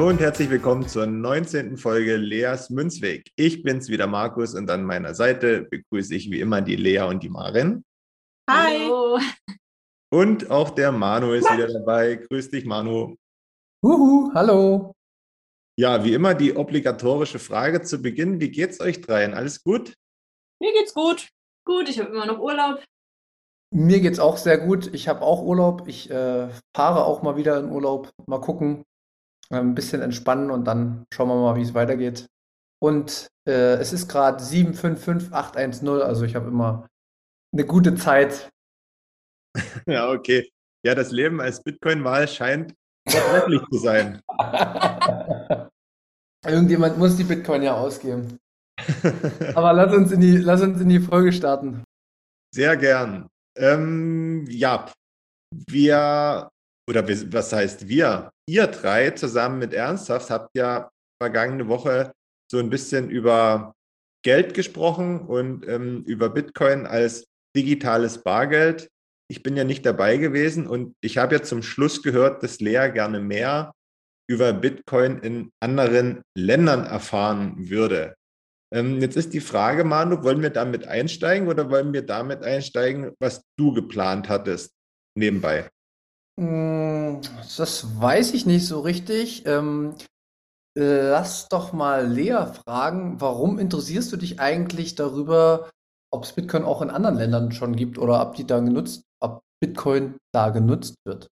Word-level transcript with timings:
Hallo 0.00 0.08
und 0.08 0.20
herzlich 0.22 0.48
willkommen 0.48 0.88
zur 0.88 1.04
19. 1.04 1.76
Folge 1.76 2.16
Leas 2.16 2.70
Münzweg. 2.70 3.30
Ich 3.36 3.62
bin's 3.62 3.90
wieder, 3.90 4.06
Markus, 4.06 4.54
und 4.54 4.70
an 4.70 4.82
meiner 4.82 5.12
Seite 5.12 5.64
begrüße 5.64 6.14
ich 6.14 6.30
wie 6.30 6.40
immer 6.40 6.62
die 6.62 6.76
Lea 6.76 7.02
und 7.02 7.22
die 7.22 7.28
Marin. 7.28 7.84
Hi. 8.48 8.78
Hallo. 8.78 9.18
Und 10.10 10.50
auch 10.50 10.70
der 10.70 10.90
Manu 10.90 11.32
ist 11.32 11.52
wieder 11.52 11.70
dabei. 11.70 12.14
Grüß 12.16 12.48
dich, 12.48 12.64
Manu. 12.64 13.16
Uhu, 13.84 14.32
hallo. 14.32 14.94
Ja, 15.78 16.02
wie 16.02 16.14
immer 16.14 16.32
die 16.32 16.56
obligatorische 16.56 17.38
Frage 17.38 17.82
zu 17.82 18.00
Beginn. 18.00 18.40
Wie 18.40 18.50
geht's 18.50 18.80
euch 18.80 19.02
dreien? 19.02 19.34
Alles 19.34 19.62
gut? 19.62 19.92
Mir 20.62 20.72
geht's 20.72 20.94
gut. 20.94 21.28
Gut, 21.66 21.90
ich 21.90 22.00
habe 22.00 22.08
immer 22.08 22.24
noch 22.24 22.38
Urlaub. 22.38 22.82
Mir 23.70 24.00
geht's 24.00 24.18
auch 24.18 24.38
sehr 24.38 24.56
gut. 24.56 24.94
Ich 24.94 25.08
habe 25.08 25.20
auch 25.20 25.42
Urlaub. 25.42 25.86
Ich 25.88 26.10
äh, 26.10 26.48
fahre 26.74 27.04
auch 27.04 27.20
mal 27.20 27.36
wieder 27.36 27.60
in 27.60 27.70
Urlaub. 27.70 28.10
Mal 28.26 28.40
gucken, 28.40 28.86
ein 29.50 29.74
bisschen 29.74 30.00
entspannen 30.02 30.50
und 30.50 30.64
dann 30.64 31.04
schauen 31.12 31.28
wir 31.28 31.36
mal, 31.36 31.56
wie 31.56 31.62
es 31.62 31.74
weitergeht. 31.74 32.26
Und 32.82 33.28
äh, 33.46 33.74
es 33.74 33.92
ist 33.92 34.08
gerade 34.08 34.42
755810, 34.42 36.02
also 36.02 36.24
ich 36.24 36.34
habe 36.34 36.48
immer 36.48 36.86
eine 37.52 37.66
gute 37.66 37.94
Zeit. 37.94 38.48
Ja, 39.86 40.08
okay. 40.10 40.48
Ja, 40.84 40.94
das 40.94 41.10
Leben 41.10 41.40
als 41.40 41.62
Bitcoin-Wahl 41.62 42.28
scheint 42.28 42.72
vortrefflich 43.08 43.62
zu 43.70 43.78
sein. 43.78 44.22
Irgendjemand 46.46 46.96
muss 46.98 47.16
die 47.16 47.24
Bitcoin 47.24 47.62
ja 47.62 47.74
ausgeben. 47.74 48.38
Aber 49.54 49.72
lass 49.72 49.92
uns 49.92 50.12
in 50.12 50.20
die, 50.20 50.38
lass 50.38 50.62
uns 50.62 50.80
in 50.80 50.88
die 50.88 51.00
Folge 51.00 51.32
starten. 51.32 51.82
Sehr 52.54 52.76
gern. 52.76 53.28
Ähm, 53.56 54.46
ja, 54.48 54.90
wir 55.50 56.48
oder 56.90 57.08
was 57.08 57.52
heißt 57.52 57.86
wir? 57.88 58.32
Ihr 58.48 58.66
drei 58.66 59.10
zusammen 59.10 59.60
mit 59.60 59.72
Ernsthaft 59.72 60.28
habt 60.28 60.56
ja 60.56 60.90
vergangene 61.22 61.68
Woche 61.68 62.12
so 62.50 62.58
ein 62.58 62.68
bisschen 62.68 63.10
über 63.10 63.76
Geld 64.24 64.54
gesprochen 64.54 65.20
und 65.20 65.66
ähm, 65.68 66.02
über 66.04 66.30
Bitcoin 66.30 66.86
als 66.86 67.28
digitales 67.56 68.24
Bargeld. 68.24 68.90
Ich 69.30 69.44
bin 69.44 69.56
ja 69.56 69.62
nicht 69.62 69.86
dabei 69.86 70.16
gewesen 70.16 70.66
und 70.66 70.96
ich 71.00 71.16
habe 71.16 71.36
ja 71.36 71.42
zum 71.42 71.62
Schluss 71.62 72.02
gehört, 72.02 72.42
dass 72.42 72.58
Lea 72.58 72.90
gerne 72.92 73.20
mehr 73.20 73.72
über 74.28 74.52
Bitcoin 74.52 75.18
in 75.18 75.52
anderen 75.60 76.22
Ländern 76.36 76.84
erfahren 76.84 77.70
würde. 77.70 78.16
Ähm, 78.74 79.00
jetzt 79.00 79.16
ist 79.16 79.32
die 79.32 79.40
Frage, 79.40 79.84
Manu, 79.84 80.24
wollen 80.24 80.42
wir 80.42 80.50
damit 80.50 80.88
einsteigen 80.88 81.46
oder 81.46 81.70
wollen 81.70 81.92
wir 81.92 82.02
damit 82.02 82.42
einsteigen, 82.42 83.12
was 83.20 83.44
du 83.56 83.72
geplant 83.72 84.28
hattest 84.28 84.72
nebenbei? 85.16 85.70
Hm, 86.38 87.20
das 87.56 88.00
weiß 88.00 88.34
ich 88.34 88.46
nicht 88.46 88.66
so 88.66 88.80
richtig. 88.80 89.46
Ähm, 89.46 89.94
lass 90.76 91.48
doch 91.48 91.72
mal 91.72 92.06
Lea 92.06 92.46
fragen, 92.64 93.20
warum 93.20 93.58
interessierst 93.58 94.12
du 94.12 94.16
dich 94.16 94.40
eigentlich 94.40 94.94
darüber, 94.94 95.70
ob 96.12 96.24
es 96.24 96.32
Bitcoin 96.32 96.64
auch 96.64 96.82
in 96.82 96.90
anderen 96.90 97.16
Ländern 97.16 97.52
schon 97.52 97.76
gibt 97.76 97.98
oder 97.98 98.22
ob 98.22 98.34
die 98.34 98.46
da 98.46 98.60
genutzt, 98.60 99.04
ob 99.20 99.42
Bitcoin 99.60 100.16
da 100.32 100.50
genutzt 100.50 100.94
wird? 101.04 101.28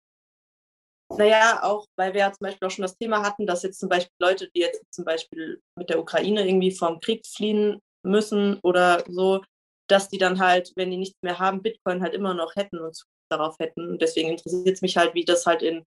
Naja, 1.16 1.60
auch 1.62 1.86
weil 1.96 2.12
wir 2.12 2.20
ja 2.20 2.32
zum 2.32 2.46
Beispiel 2.46 2.66
auch 2.66 2.70
schon 2.70 2.82
das 2.82 2.96
Thema 2.96 3.22
hatten, 3.22 3.46
dass 3.46 3.62
jetzt 3.62 3.78
zum 3.78 3.88
Beispiel 3.88 4.14
Leute, 4.20 4.50
die 4.54 4.60
jetzt 4.60 4.82
zum 4.90 5.04
Beispiel 5.04 5.60
mit 5.78 5.90
der 5.90 6.00
Ukraine 6.00 6.46
irgendwie 6.46 6.72
vom 6.72 6.98
Krieg 7.00 7.24
fliehen 7.26 7.80
müssen 8.04 8.58
oder 8.62 9.04
so, 9.08 9.42
dass 9.88 10.08
die 10.08 10.18
dann 10.18 10.40
halt, 10.40 10.72
wenn 10.76 10.90
die 10.90 10.96
nichts 10.96 11.18
mehr 11.22 11.38
haben, 11.38 11.62
Bitcoin 11.62 12.02
halt 12.02 12.14
immer 12.14 12.34
noch 12.34 12.56
hätten 12.56 12.78
und 12.78 13.04
darauf 13.30 13.58
hätten. 13.58 13.98
deswegen 13.98 14.30
interessiert 14.30 14.76
es 14.76 14.82
mich 14.82 14.96
halt, 14.96 15.14
wie 15.14 15.24
das 15.24 15.46
halt 15.46 15.62
in 15.62 15.84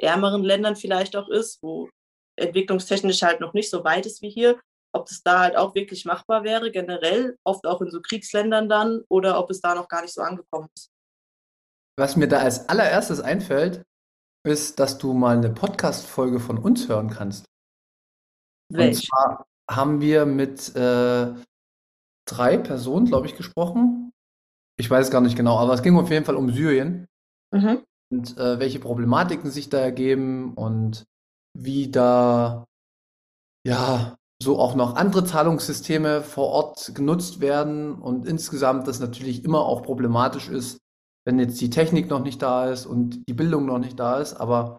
ärmeren 0.00 0.42
Ländern 0.42 0.76
vielleicht 0.76 1.16
auch 1.16 1.28
ist, 1.28 1.62
wo 1.62 1.88
entwicklungstechnisch 2.36 3.22
halt 3.22 3.40
noch 3.40 3.54
nicht 3.54 3.70
so 3.70 3.84
weit 3.84 4.06
ist 4.06 4.22
wie 4.22 4.30
hier, 4.30 4.60
ob 4.92 5.06
das 5.06 5.22
da 5.22 5.40
halt 5.40 5.56
auch 5.56 5.74
wirklich 5.74 6.04
machbar 6.04 6.44
wäre, 6.44 6.70
generell, 6.70 7.36
oft 7.44 7.66
auch 7.66 7.80
in 7.80 7.90
so 7.90 8.00
Kriegsländern 8.00 8.68
dann, 8.68 9.02
oder 9.08 9.38
ob 9.38 9.50
es 9.50 9.60
da 9.60 9.74
noch 9.74 9.88
gar 9.88 10.02
nicht 10.02 10.14
so 10.14 10.22
angekommen 10.22 10.68
ist. 10.76 10.90
Was 11.98 12.16
mir 12.16 12.28
da 12.28 12.40
als 12.40 12.68
allererstes 12.68 13.20
einfällt, 13.20 13.84
ist, 14.46 14.78
dass 14.78 14.98
du 14.98 15.12
mal 15.12 15.36
eine 15.36 15.50
Podcast-Folge 15.50 16.40
von 16.40 16.58
uns 16.58 16.88
hören 16.88 17.10
kannst. 17.10 17.46
Welch? 18.72 18.96
Und 18.96 19.06
zwar 19.06 19.46
haben 19.70 20.00
wir 20.00 20.26
mit 20.26 20.74
äh, 20.74 21.34
drei 22.28 22.58
Personen, 22.58 23.06
glaube 23.06 23.26
ich, 23.26 23.36
gesprochen. 23.36 24.12
Ich 24.76 24.90
weiß 24.90 25.10
gar 25.10 25.20
nicht 25.20 25.36
genau, 25.36 25.58
aber 25.58 25.74
es 25.74 25.82
ging 25.82 25.96
auf 25.96 26.10
jeden 26.10 26.24
Fall 26.24 26.36
um 26.36 26.50
Syrien. 26.50 27.06
Mhm. 27.52 27.82
Und 28.10 28.36
äh, 28.36 28.58
welche 28.58 28.80
Problematiken 28.80 29.50
sich 29.50 29.68
da 29.68 29.78
ergeben 29.78 30.54
und 30.54 31.04
wie 31.56 31.90
da 31.90 32.64
ja 33.66 34.16
so 34.42 34.58
auch 34.58 34.74
noch 34.74 34.96
andere 34.96 35.24
Zahlungssysteme 35.24 36.22
vor 36.22 36.48
Ort 36.48 36.94
genutzt 36.94 37.40
werden 37.40 37.94
und 37.94 38.26
insgesamt 38.26 38.86
das 38.88 39.00
natürlich 39.00 39.44
immer 39.44 39.60
auch 39.60 39.82
problematisch 39.82 40.48
ist, 40.48 40.78
wenn 41.24 41.38
jetzt 41.38 41.60
die 41.60 41.70
Technik 41.70 42.10
noch 42.10 42.22
nicht 42.22 42.42
da 42.42 42.68
ist 42.68 42.86
und 42.86 43.26
die 43.28 43.32
Bildung 43.32 43.66
noch 43.66 43.78
nicht 43.78 43.98
da 43.98 44.18
ist. 44.18 44.34
Aber 44.34 44.78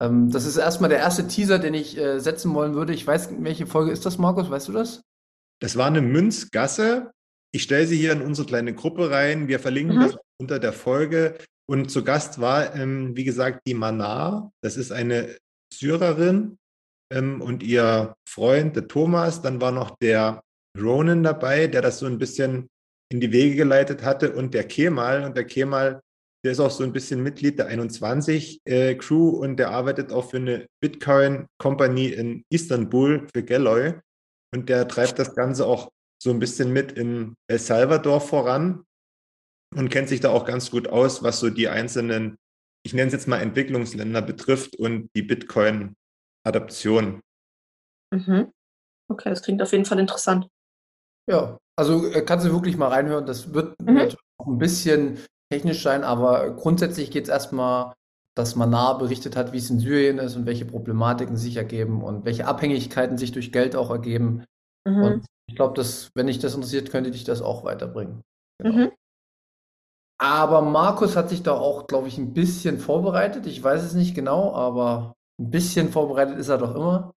ähm, 0.00 0.30
das 0.30 0.44
ist 0.44 0.56
erstmal 0.56 0.90
der 0.90 0.98
erste 0.98 1.26
Teaser, 1.26 1.58
den 1.58 1.74
ich 1.74 1.96
äh, 1.96 2.18
setzen 2.18 2.52
wollen 2.54 2.74
würde. 2.74 2.92
Ich 2.92 3.06
weiß, 3.06 3.30
welche 3.38 3.66
Folge 3.66 3.92
ist 3.92 4.04
das, 4.04 4.18
Markus? 4.18 4.50
Weißt 4.50 4.68
du 4.68 4.72
das? 4.72 5.00
Das 5.60 5.76
war 5.76 5.86
eine 5.86 6.02
Münzgasse. 6.02 7.12
Ich 7.56 7.62
stelle 7.62 7.86
sie 7.86 7.96
hier 7.96 8.12
in 8.12 8.20
unsere 8.20 8.46
kleine 8.46 8.74
Gruppe 8.74 9.10
rein. 9.10 9.48
Wir 9.48 9.58
verlinken 9.58 9.96
mhm. 9.96 10.02
das 10.02 10.18
unter 10.38 10.58
der 10.58 10.74
Folge. 10.74 11.38
Und 11.66 11.90
zu 11.90 12.04
Gast 12.04 12.38
war, 12.38 12.74
ähm, 12.74 13.16
wie 13.16 13.24
gesagt, 13.24 13.62
die 13.66 13.72
Manar. 13.72 14.52
Das 14.62 14.76
ist 14.76 14.92
eine 14.92 15.38
Syrerin 15.72 16.58
ähm, 17.10 17.40
und 17.40 17.62
ihr 17.62 18.14
Freund, 18.28 18.76
der 18.76 18.88
Thomas. 18.88 19.40
Dann 19.40 19.62
war 19.62 19.72
noch 19.72 19.96
der 20.02 20.42
Ronan 20.78 21.22
dabei, 21.22 21.66
der 21.66 21.80
das 21.80 21.98
so 21.98 22.04
ein 22.04 22.18
bisschen 22.18 22.68
in 23.10 23.22
die 23.22 23.32
Wege 23.32 23.56
geleitet 23.56 24.02
hatte 24.02 24.32
und 24.32 24.52
der 24.52 24.64
Kemal. 24.64 25.24
Und 25.24 25.34
der 25.34 25.44
Kemal, 25.44 26.02
der 26.44 26.52
ist 26.52 26.60
auch 26.60 26.70
so 26.70 26.84
ein 26.84 26.92
bisschen 26.92 27.22
Mitglied 27.22 27.58
der 27.58 27.68
21 27.68 28.60
äh, 28.66 28.96
Crew 28.96 29.30
und 29.30 29.56
der 29.56 29.70
arbeitet 29.70 30.12
auch 30.12 30.28
für 30.28 30.36
eine 30.36 30.66
Bitcoin 30.82 31.46
Company 31.56 32.08
in 32.08 32.42
Istanbul 32.52 33.26
für 33.32 33.42
Galloy. 33.42 33.94
Und 34.54 34.68
der 34.68 34.86
treibt 34.86 35.18
das 35.18 35.34
Ganze 35.34 35.64
auch 35.64 35.88
so 36.22 36.30
ein 36.30 36.38
bisschen 36.38 36.72
mit 36.72 36.92
in 36.92 37.34
El 37.48 37.58
Salvador 37.58 38.20
voran 38.20 38.84
und 39.74 39.90
kennt 39.90 40.08
sich 40.08 40.20
da 40.20 40.30
auch 40.30 40.44
ganz 40.44 40.70
gut 40.70 40.88
aus, 40.88 41.22
was 41.22 41.40
so 41.40 41.50
die 41.50 41.68
einzelnen, 41.68 42.36
ich 42.84 42.94
nenne 42.94 43.08
es 43.08 43.12
jetzt 43.12 43.28
mal 43.28 43.40
Entwicklungsländer 43.40 44.22
betrifft 44.22 44.76
und 44.76 45.10
die 45.14 45.22
Bitcoin-Adaption. 45.22 47.20
Mhm. 48.14 48.52
Okay, 49.08 49.30
das 49.30 49.42
klingt 49.42 49.62
auf 49.62 49.72
jeden 49.72 49.84
Fall 49.84 49.98
interessant. 49.98 50.48
Ja, 51.28 51.58
also 51.76 52.06
äh, 52.12 52.22
kannst 52.22 52.46
du 52.46 52.52
wirklich 52.52 52.76
mal 52.76 52.88
reinhören. 52.88 53.26
Das 53.26 53.52
wird 53.52 53.80
mhm. 53.80 53.94
natürlich 53.94 54.20
auch 54.38 54.46
ein 54.46 54.58
bisschen 54.58 55.18
technisch 55.52 55.82
sein, 55.82 56.04
aber 56.04 56.54
grundsätzlich 56.54 57.10
geht 57.10 57.24
es 57.24 57.30
erstmal, 57.30 57.92
dass 58.36 58.56
man 58.56 58.70
nahe 58.70 58.98
berichtet 58.98 59.36
hat, 59.36 59.52
wie 59.52 59.58
es 59.58 59.70
in 59.70 59.80
Syrien 59.80 60.18
ist 60.18 60.36
und 60.36 60.46
welche 60.46 60.64
Problematiken 60.64 61.36
sich 61.36 61.56
ergeben 61.56 62.02
und 62.02 62.24
welche 62.24 62.46
Abhängigkeiten 62.46 63.16
sich 63.18 63.32
durch 63.32 63.52
Geld 63.52 63.76
auch 63.76 63.90
ergeben. 63.90 64.44
Mhm. 64.86 65.02
Und 65.02 65.26
ich 65.48 65.56
glaube, 65.56 65.82
wenn 66.14 66.26
dich 66.26 66.38
das 66.38 66.54
interessiert, 66.54 66.90
könnte 66.90 67.10
dich 67.10 67.24
das 67.24 67.42
auch 67.42 67.64
weiterbringen. 67.64 68.22
Genau. 68.58 68.76
Mhm. 68.76 68.92
Aber 70.18 70.62
Markus 70.62 71.14
hat 71.14 71.28
sich 71.28 71.42
da 71.42 71.52
auch, 71.52 71.86
glaube 71.86 72.08
ich, 72.08 72.16
ein 72.16 72.32
bisschen 72.32 72.78
vorbereitet. 72.78 73.46
Ich 73.46 73.62
weiß 73.62 73.82
es 73.82 73.92
nicht 73.92 74.14
genau, 74.14 74.54
aber 74.54 75.14
ein 75.38 75.50
bisschen 75.50 75.92
vorbereitet 75.92 76.38
ist 76.38 76.48
er 76.48 76.56
doch 76.58 76.74
immer. 76.74 77.12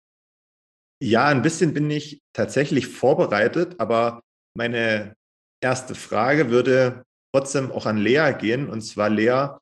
Ja, 1.01 1.27
ein 1.27 1.43
bisschen 1.43 1.73
bin 1.75 1.89
ich 1.91 2.21
tatsächlich 2.33 2.89
vorbereitet, 2.89 3.77
aber 3.79 4.21
meine 4.57 5.15
erste 5.63 5.95
Frage 5.95 6.51
würde 6.51 7.05
trotzdem 7.33 7.71
auch 7.71 7.87
an 7.87 7.99
Lea 7.99 8.33
gehen. 8.37 8.69
Und 8.69 8.81
zwar, 8.81 9.09
Lea, 9.11 9.57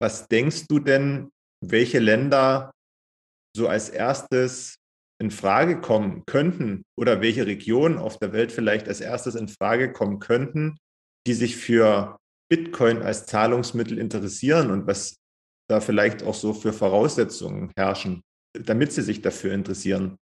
was 0.00 0.26
denkst 0.26 0.66
du 0.66 0.80
denn, 0.80 1.30
welche 1.64 2.00
Länder 2.00 2.72
so 3.56 3.68
als 3.68 3.88
erstes 3.88 4.79
in 5.20 5.30
Frage 5.30 5.80
kommen 5.80 6.24
könnten 6.26 6.82
oder 6.98 7.20
welche 7.20 7.46
Regionen 7.46 7.98
auf 7.98 8.18
der 8.18 8.32
Welt 8.32 8.52
vielleicht 8.52 8.88
als 8.88 9.00
erstes 9.00 9.34
in 9.34 9.48
Frage 9.48 9.92
kommen 9.92 10.18
könnten, 10.18 10.78
die 11.26 11.34
sich 11.34 11.56
für 11.56 12.16
Bitcoin 12.50 13.02
als 13.02 13.26
Zahlungsmittel 13.26 13.98
interessieren 13.98 14.70
und 14.70 14.86
was 14.86 15.16
da 15.68 15.80
vielleicht 15.80 16.22
auch 16.22 16.34
so 16.34 16.54
für 16.54 16.72
Voraussetzungen 16.72 17.70
herrschen, 17.76 18.22
damit 18.54 18.92
sie 18.92 19.02
sich 19.02 19.20
dafür 19.20 19.52
interessieren? 19.52 20.16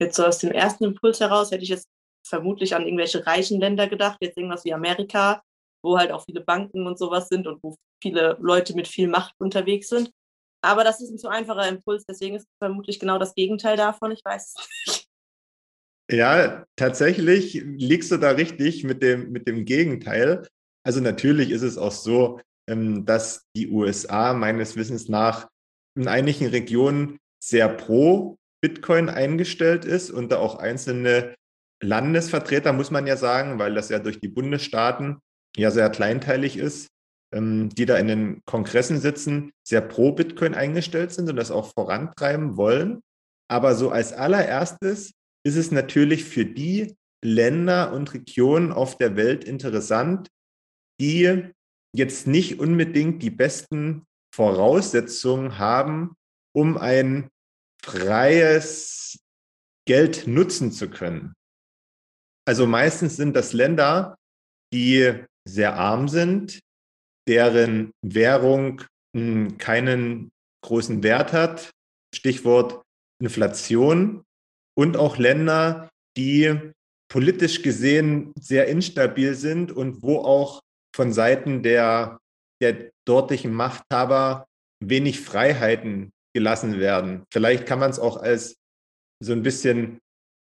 Jetzt 0.00 0.16
so 0.16 0.24
aus 0.24 0.38
dem 0.38 0.52
ersten 0.52 0.84
Impuls 0.84 1.18
heraus 1.20 1.50
hätte 1.50 1.64
ich 1.64 1.70
jetzt 1.70 1.88
vermutlich 2.26 2.74
an 2.74 2.84
irgendwelche 2.84 3.26
reichen 3.26 3.60
Länder 3.60 3.88
gedacht, 3.88 4.18
jetzt 4.20 4.36
irgendwas 4.36 4.64
wie 4.64 4.74
Amerika, 4.74 5.42
wo 5.82 5.98
halt 5.98 6.12
auch 6.12 6.24
viele 6.24 6.42
Banken 6.42 6.86
und 6.86 6.98
sowas 6.98 7.28
sind 7.28 7.46
und 7.46 7.62
wo 7.62 7.76
viele 8.02 8.36
Leute 8.40 8.74
mit 8.74 8.88
viel 8.88 9.08
Macht 9.08 9.34
unterwegs 9.38 9.88
sind. 9.88 10.10
Aber 10.62 10.84
das 10.84 11.00
ist 11.00 11.10
ein 11.10 11.18
zu 11.18 11.28
einfacher 11.28 11.68
Impuls, 11.68 12.04
deswegen 12.04 12.36
ist 12.36 12.42
es 12.42 12.58
vermutlich 12.58 13.00
genau 13.00 13.18
das 13.18 13.34
Gegenteil 13.34 13.76
davon. 13.76 14.12
Ich 14.12 14.24
weiß 14.24 14.54
es 14.54 14.68
nicht. 14.86 15.06
Ja, 16.10 16.64
tatsächlich 16.76 17.54
liegst 17.64 18.10
du 18.10 18.16
da 18.16 18.30
richtig 18.30 18.82
mit 18.84 19.02
dem, 19.02 19.30
mit 19.30 19.46
dem 19.46 19.64
Gegenteil. 19.64 20.48
Also 20.84 21.00
natürlich 21.00 21.50
ist 21.50 21.62
es 21.62 21.78
auch 21.78 21.92
so, 21.92 22.40
ähm, 22.68 23.04
dass 23.04 23.46
die 23.56 23.68
USA 23.70 24.34
meines 24.34 24.76
Wissens 24.76 25.08
nach 25.08 25.48
in 25.96 26.08
einigen 26.08 26.48
Regionen 26.48 27.18
sehr 27.42 27.68
pro 27.68 28.36
Bitcoin 28.60 29.08
eingestellt 29.08 29.84
ist 29.84 30.10
und 30.10 30.30
da 30.32 30.38
auch 30.38 30.56
einzelne 30.56 31.34
Landesvertreter, 31.82 32.72
muss 32.72 32.90
man 32.90 33.06
ja 33.06 33.16
sagen, 33.16 33.58
weil 33.58 33.74
das 33.74 33.88
ja 33.88 33.98
durch 33.98 34.20
die 34.20 34.28
Bundesstaaten 34.28 35.18
ja 35.56 35.70
sehr 35.70 35.88
kleinteilig 35.90 36.56
ist, 36.56 36.88
die 37.32 37.86
da 37.86 37.96
in 37.96 38.08
den 38.08 38.42
Kongressen 38.44 39.00
sitzen, 39.00 39.52
sehr 39.62 39.80
pro 39.80 40.12
Bitcoin 40.12 40.54
eingestellt 40.54 41.12
sind 41.12 41.28
und 41.28 41.36
das 41.36 41.52
auch 41.52 41.72
vorantreiben 41.72 42.56
wollen. 42.56 43.02
Aber 43.48 43.76
so 43.76 43.90
als 43.90 44.12
allererstes 44.12 45.12
ist 45.44 45.56
es 45.56 45.70
natürlich 45.70 46.24
für 46.24 46.44
die 46.44 46.96
Länder 47.24 47.92
und 47.92 48.12
Regionen 48.14 48.72
auf 48.72 48.98
der 48.98 49.16
Welt 49.16 49.44
interessant, 49.44 50.28
die 51.00 51.50
jetzt 51.94 52.26
nicht 52.26 52.58
unbedingt 52.58 53.22
die 53.22 53.30
besten 53.30 54.04
Voraussetzungen 54.34 55.58
haben, 55.58 56.14
um 56.52 56.76
ein 56.76 57.28
freies 57.82 59.18
Geld 59.86 60.26
nutzen 60.26 60.72
zu 60.72 60.88
können. 60.90 61.34
Also 62.46 62.66
meistens 62.66 63.16
sind 63.16 63.34
das 63.34 63.52
Länder, 63.52 64.16
die 64.72 65.24
sehr 65.46 65.74
arm 65.74 66.08
sind, 66.08 66.60
deren 67.30 67.92
Währung 68.02 68.82
hm, 69.16 69.56
keinen 69.56 70.32
großen 70.64 71.02
Wert 71.04 71.32
hat, 71.32 71.70
Stichwort 72.14 72.82
Inflation, 73.22 74.24
und 74.76 74.96
auch 74.96 75.16
Länder, 75.16 75.88
die 76.16 76.72
politisch 77.08 77.62
gesehen 77.62 78.32
sehr 78.38 78.66
instabil 78.66 79.34
sind 79.34 79.72
und 79.72 80.02
wo 80.02 80.18
auch 80.18 80.60
von 80.94 81.12
Seiten 81.12 81.62
der, 81.62 82.18
der 82.62 82.90
dortigen 83.06 83.52
Machthaber 83.52 84.46
wenig 84.82 85.20
Freiheiten 85.20 86.10
gelassen 86.34 86.80
werden. 86.80 87.24
Vielleicht 87.32 87.66
kann 87.66 87.78
man 87.78 87.90
es 87.90 87.98
auch 87.98 88.16
als 88.16 88.56
so 89.22 89.32
ein 89.32 89.42
bisschen 89.42 89.98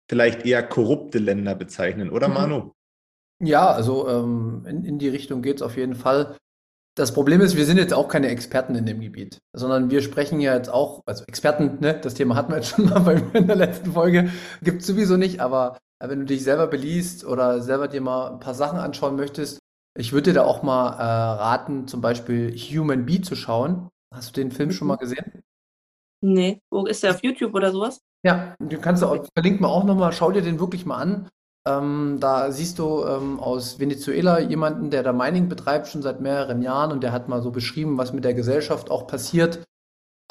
vielleicht 0.09 0.45
eher 0.45 0.63
korrupte 0.63 1.19
Länder 1.19 1.53
bezeichnen, 1.53 2.09
oder 2.09 2.29
mhm. 2.29 2.33
Manu? 2.33 2.71
Ja, 3.41 3.69
also 3.71 4.07
ähm, 4.07 4.65
in, 4.67 4.85
in 4.85 4.99
die 4.99 5.09
Richtung 5.09 5.41
geht 5.41 5.57
es 5.57 5.61
auf 5.61 5.77
jeden 5.77 5.95
Fall. 5.95 6.37
Das 6.99 7.13
Problem 7.13 7.39
ist, 7.39 7.55
wir 7.55 7.63
sind 7.63 7.77
jetzt 7.77 7.93
auch 7.93 8.09
keine 8.09 8.27
Experten 8.27 8.75
in 8.75 8.85
dem 8.85 8.99
Gebiet, 8.99 9.37
sondern 9.55 9.89
wir 9.89 10.01
sprechen 10.01 10.41
ja 10.41 10.53
jetzt 10.53 10.67
auch, 10.67 11.01
also 11.05 11.23
Experten, 11.29 11.77
ne, 11.79 11.93
das 11.93 12.13
Thema 12.13 12.35
hatten 12.35 12.51
wir 12.51 12.57
jetzt 12.57 12.71
schon 12.75 12.85
mal 12.89 12.99
bei, 12.99 13.23
in 13.39 13.47
der 13.47 13.55
letzten 13.55 13.93
Folge, 13.93 14.29
gibt 14.61 14.81
es 14.81 14.87
sowieso 14.87 15.15
nicht, 15.15 15.39
aber 15.39 15.77
wenn 16.03 16.19
du 16.19 16.25
dich 16.25 16.43
selber 16.43 16.67
beliest 16.67 17.23
oder 17.23 17.61
selber 17.61 17.87
dir 17.87 18.01
mal 18.01 18.33
ein 18.33 18.41
paar 18.41 18.53
Sachen 18.53 18.79
anschauen 18.79 19.15
möchtest, 19.15 19.59
ich 19.97 20.11
würde 20.11 20.31
dir 20.31 20.41
da 20.41 20.43
auch 20.43 20.61
mal 20.61 20.89
äh, 20.89 21.01
raten, 21.01 21.87
zum 21.87 22.01
Beispiel 22.01 22.53
Human 22.57 23.05
Bee 23.05 23.21
zu 23.21 23.37
schauen. 23.37 23.87
Hast 24.13 24.35
du 24.35 24.41
den 24.41 24.51
Film 24.51 24.73
schon 24.73 24.89
mal 24.89 24.95
mhm. 24.95 24.99
gesehen? 24.99 25.41
Nee, 26.21 26.59
wo 26.69 26.85
ist 26.85 27.01
der 27.03 27.11
auf 27.11 27.23
YouTube 27.23 27.53
oder 27.53 27.71
sowas? 27.71 28.01
Ja, 28.25 28.55
du 28.59 28.77
kannst 28.77 29.05
auch, 29.05 29.25
verlinkt 29.33 29.61
mir 29.61 29.69
auch 29.69 29.85
nochmal, 29.85 30.11
schau 30.11 30.31
dir 30.31 30.41
den 30.41 30.59
wirklich 30.59 30.85
mal 30.85 30.97
an. 30.97 31.29
Ähm, 31.67 32.17
da 32.19 32.51
siehst 32.51 32.79
du 32.79 33.05
ähm, 33.05 33.39
aus 33.39 33.79
Venezuela 33.79 34.39
jemanden, 34.39 34.89
der 34.89 35.03
da 35.03 35.11
Mining 35.11 35.49
betreibt, 35.49 35.87
schon 35.87 36.01
seit 36.01 36.21
mehreren 36.21 36.61
Jahren 36.61 36.91
und 36.91 37.03
der 37.03 37.11
hat 37.11 37.27
mal 37.27 37.41
so 37.41 37.51
beschrieben, 37.51 37.97
was 37.97 38.13
mit 38.13 38.23
der 38.23 38.33
Gesellschaft 38.33 38.89
auch 38.89 39.07
passiert, 39.07 39.65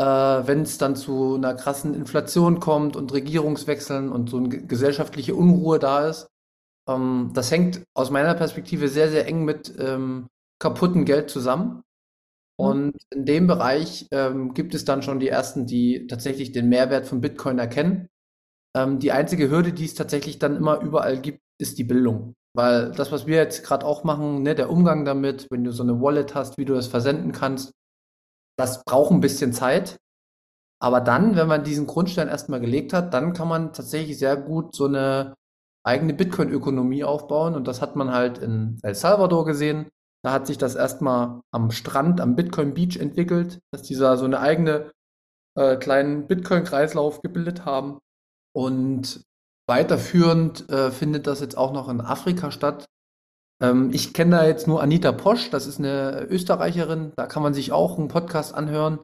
äh, 0.01 0.05
wenn 0.05 0.63
es 0.63 0.79
dann 0.79 0.97
zu 0.97 1.35
einer 1.35 1.55
krassen 1.55 1.95
Inflation 1.95 2.61
kommt 2.61 2.97
und 2.97 3.13
Regierungswechseln 3.13 4.11
und 4.11 4.31
so 4.31 4.39
eine 4.39 4.49
gesellschaftliche 4.49 5.35
Unruhe 5.35 5.79
da 5.79 6.09
ist. 6.09 6.29
Ähm, 6.89 7.31
das 7.35 7.51
hängt 7.51 7.83
aus 7.95 8.11
meiner 8.11 8.35
Perspektive 8.35 8.89
sehr, 8.89 9.11
sehr 9.11 9.27
eng 9.27 9.45
mit 9.45 9.75
ähm, 9.79 10.29
kaputtem 10.59 11.05
Geld 11.05 11.29
zusammen. 11.31 11.83
Mhm. 12.59 12.67
Und 12.67 12.97
in 13.11 13.27
dem 13.27 13.47
Bereich 13.47 14.09
ähm, 14.13 14.55
gibt 14.55 14.75
es 14.75 14.87
dann 14.87 15.03
schon 15.03 15.21
die 15.21 15.29
ersten, 15.29 15.67
die 15.67 16.07
tatsächlich 16.07 16.53
den 16.53 16.71
Mehrwert 16.71 17.07
von 17.07 17.21
Bitcoin 17.21 17.59
erkennen 17.59 18.09
ähm, 18.79 18.99
die 18.99 19.13
einzige 19.13 19.51
Hürde, 19.51 19.73
die 19.73 19.85
es 19.85 19.95
tatsächlich 19.95 20.39
dann 20.39 20.57
immer 20.57 20.81
überall 20.81 21.19
gibt, 21.21 21.41
ist 21.61 21.79
die 21.79 21.85
Bildung. 21.85 22.35
Weil 22.55 22.93
das, 22.93 23.13
was 23.13 23.27
wir 23.27 23.37
jetzt 23.37 23.65
gerade 23.65 23.85
auch 23.87 24.05
machen, 24.05 24.43
ne, 24.43 24.55
der 24.55 24.71
Umgang 24.71 25.05
damit, 25.05 25.47
wenn 25.51 25.65
du 25.65 25.73
so 25.73 25.83
eine 25.83 26.01
Wallet 26.01 26.35
hast, 26.35 26.59
wie 26.59 26.65
du 26.65 26.75
das 26.75 26.87
versenden 26.87 27.33
kannst, 27.33 27.73
das 28.59 28.83
braucht 28.85 29.13
ein 29.13 29.21
bisschen 29.21 29.53
Zeit. 29.53 29.97
Aber 30.81 31.01
dann, 31.01 31.37
wenn 31.37 31.49
man 31.49 31.65
diesen 31.65 31.87
Grundstein 31.87 32.29
erstmal 32.29 32.61
gelegt 32.61 32.93
hat, 32.93 33.13
dann 33.13 33.33
kann 33.33 33.49
man 33.49 33.73
tatsächlich 33.73 34.19
sehr 34.19 34.37
gut 34.37 34.75
so 34.75 34.87
eine 34.87 35.35
eigene 35.85 36.15
Bitcoin-Ökonomie 36.15 37.05
aufbauen. 37.05 37.55
Und 37.55 37.67
das 37.67 37.81
hat 37.83 37.97
man 37.97 38.13
halt 38.13 38.39
in 38.39 38.79
El 38.83 38.95
Salvador 38.95 39.45
gesehen. 39.45 39.89
Da 40.25 40.33
hat 40.33 40.47
sich 40.47 40.59
das 40.59 40.75
erstmal 40.75 41.41
am 41.53 41.71
Strand, 41.71 42.21
am 42.21 42.37
Bitcoin 42.37 42.75
Beach 42.75 42.97
entwickelt, 42.97 43.61
dass 43.73 43.83
dieser 43.83 44.17
so 44.17 44.25
eine 44.25 44.41
eigene 44.41 44.91
äh, 45.57 45.77
kleinen 45.77 46.27
Bitcoin-Kreislauf 46.27 47.23
gebildet 47.23 47.65
haben. 47.65 47.99
Und 48.59 49.23
weiterführend 49.69 50.69
äh, 50.69 50.91
findet 50.91 51.29
das 51.29 51.39
jetzt 51.41 51.57
auch 51.57 51.73
noch 51.73 51.89
in 51.89 52.01
Afrika 52.01 52.51
statt. 52.51 52.87
Ähm, 53.63 53.91
ich 53.93 54.13
kenne 54.13 54.33
da 54.33 54.47
jetzt 54.47 54.67
nur 54.67 54.83
Anita 54.83 55.13
Posch, 55.13 55.51
das 55.51 55.69
ist 55.69 55.79
eine 55.79 56.27
Österreicherin, 56.29 57.13
da 57.15 57.27
kann 57.27 57.45
man 57.45 57.55
sich 57.55 57.71
auch 57.71 57.97
einen 57.97 58.09
Podcast 58.09 58.53
anhören. 58.53 58.99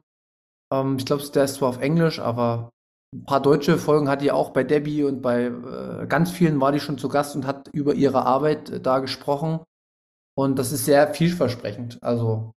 Ähm, 0.73 0.97
ich 0.99 1.05
glaube, 1.05 1.23
der 1.33 1.45
ist 1.45 1.55
zwar 1.55 1.69
auf 1.69 1.79
Englisch, 1.79 2.19
aber 2.19 2.71
ein 3.13 3.23
paar 3.23 3.41
deutsche 3.41 3.77
Folgen 3.77 4.09
hat 4.09 4.21
die 4.21 4.33
auch 4.33 4.49
bei 4.49 4.65
Debbie 4.65 5.05
und 5.05 5.21
bei 5.21 5.45
äh, 5.45 6.05
ganz 6.05 6.31
vielen 6.31 6.59
war 6.59 6.73
die 6.73 6.81
schon 6.81 6.97
zu 6.97 7.07
Gast 7.07 7.37
und 7.37 7.47
hat 7.47 7.69
über 7.69 7.93
ihre 7.93 8.25
Arbeit 8.25 8.69
äh, 8.71 8.81
da 8.81 8.99
gesprochen. 8.99 9.61
Und 10.35 10.59
das 10.59 10.73
ist 10.73 10.83
sehr 10.83 11.13
vielversprechend. 11.13 11.97
Also 12.03 12.51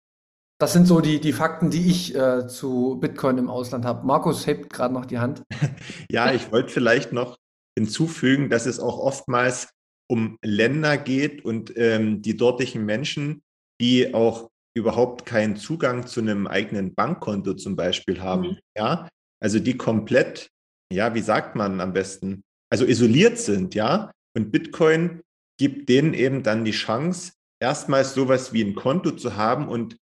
das 0.57 0.73
sind 0.73 0.85
so 0.85 1.01
die, 1.01 1.19
die 1.19 1.33
Fakten, 1.33 1.69
die 1.69 1.89
ich 1.89 2.15
äh, 2.15 2.47
zu 2.47 2.97
Bitcoin 2.99 3.37
im 3.37 3.49
Ausland 3.49 3.85
habe. 3.85 4.05
Markus 4.05 4.47
hebt 4.47 4.71
gerade 4.71 4.93
noch 4.93 5.05
die 5.05 5.19
Hand. 5.19 5.43
ja, 6.09 6.31
ich 6.31 6.51
wollte 6.51 6.69
vielleicht 6.69 7.11
noch 7.11 7.37
hinzufügen, 7.77 8.49
dass 8.49 8.65
es 8.65 8.79
auch 8.79 8.97
oftmals 8.99 9.69
um 10.09 10.37
Länder 10.43 10.97
geht 10.97 11.43
und 11.43 11.73
ähm, 11.75 12.21
die 12.21 12.37
dortigen 12.37 12.85
Menschen, 12.85 13.41
die 13.81 14.13
auch 14.13 14.49
überhaupt 14.77 15.25
keinen 15.25 15.55
Zugang 15.57 16.07
zu 16.07 16.21
einem 16.21 16.47
eigenen 16.47 16.93
Bankkonto 16.93 17.55
zum 17.55 17.75
Beispiel 17.75 18.21
haben. 18.21 18.49
Mhm. 18.49 18.59
Ja, 18.77 19.09
also 19.41 19.59
die 19.59 19.77
komplett, 19.77 20.49
ja, 20.91 21.13
wie 21.15 21.21
sagt 21.21 21.55
man 21.55 21.81
am 21.81 21.93
besten, 21.93 22.43
also 22.69 22.85
isoliert 22.85 23.37
sind, 23.39 23.75
ja. 23.75 24.11
Und 24.37 24.51
Bitcoin 24.51 25.21
gibt 25.57 25.89
denen 25.89 26.13
eben 26.13 26.43
dann 26.43 26.65
die 26.65 26.71
Chance, 26.71 27.33
erstmals 27.61 28.13
sowas 28.13 28.53
wie 28.53 28.63
ein 28.63 28.75
Konto 28.75 29.11
zu 29.11 29.35
haben 29.35 29.67
und 29.67 29.97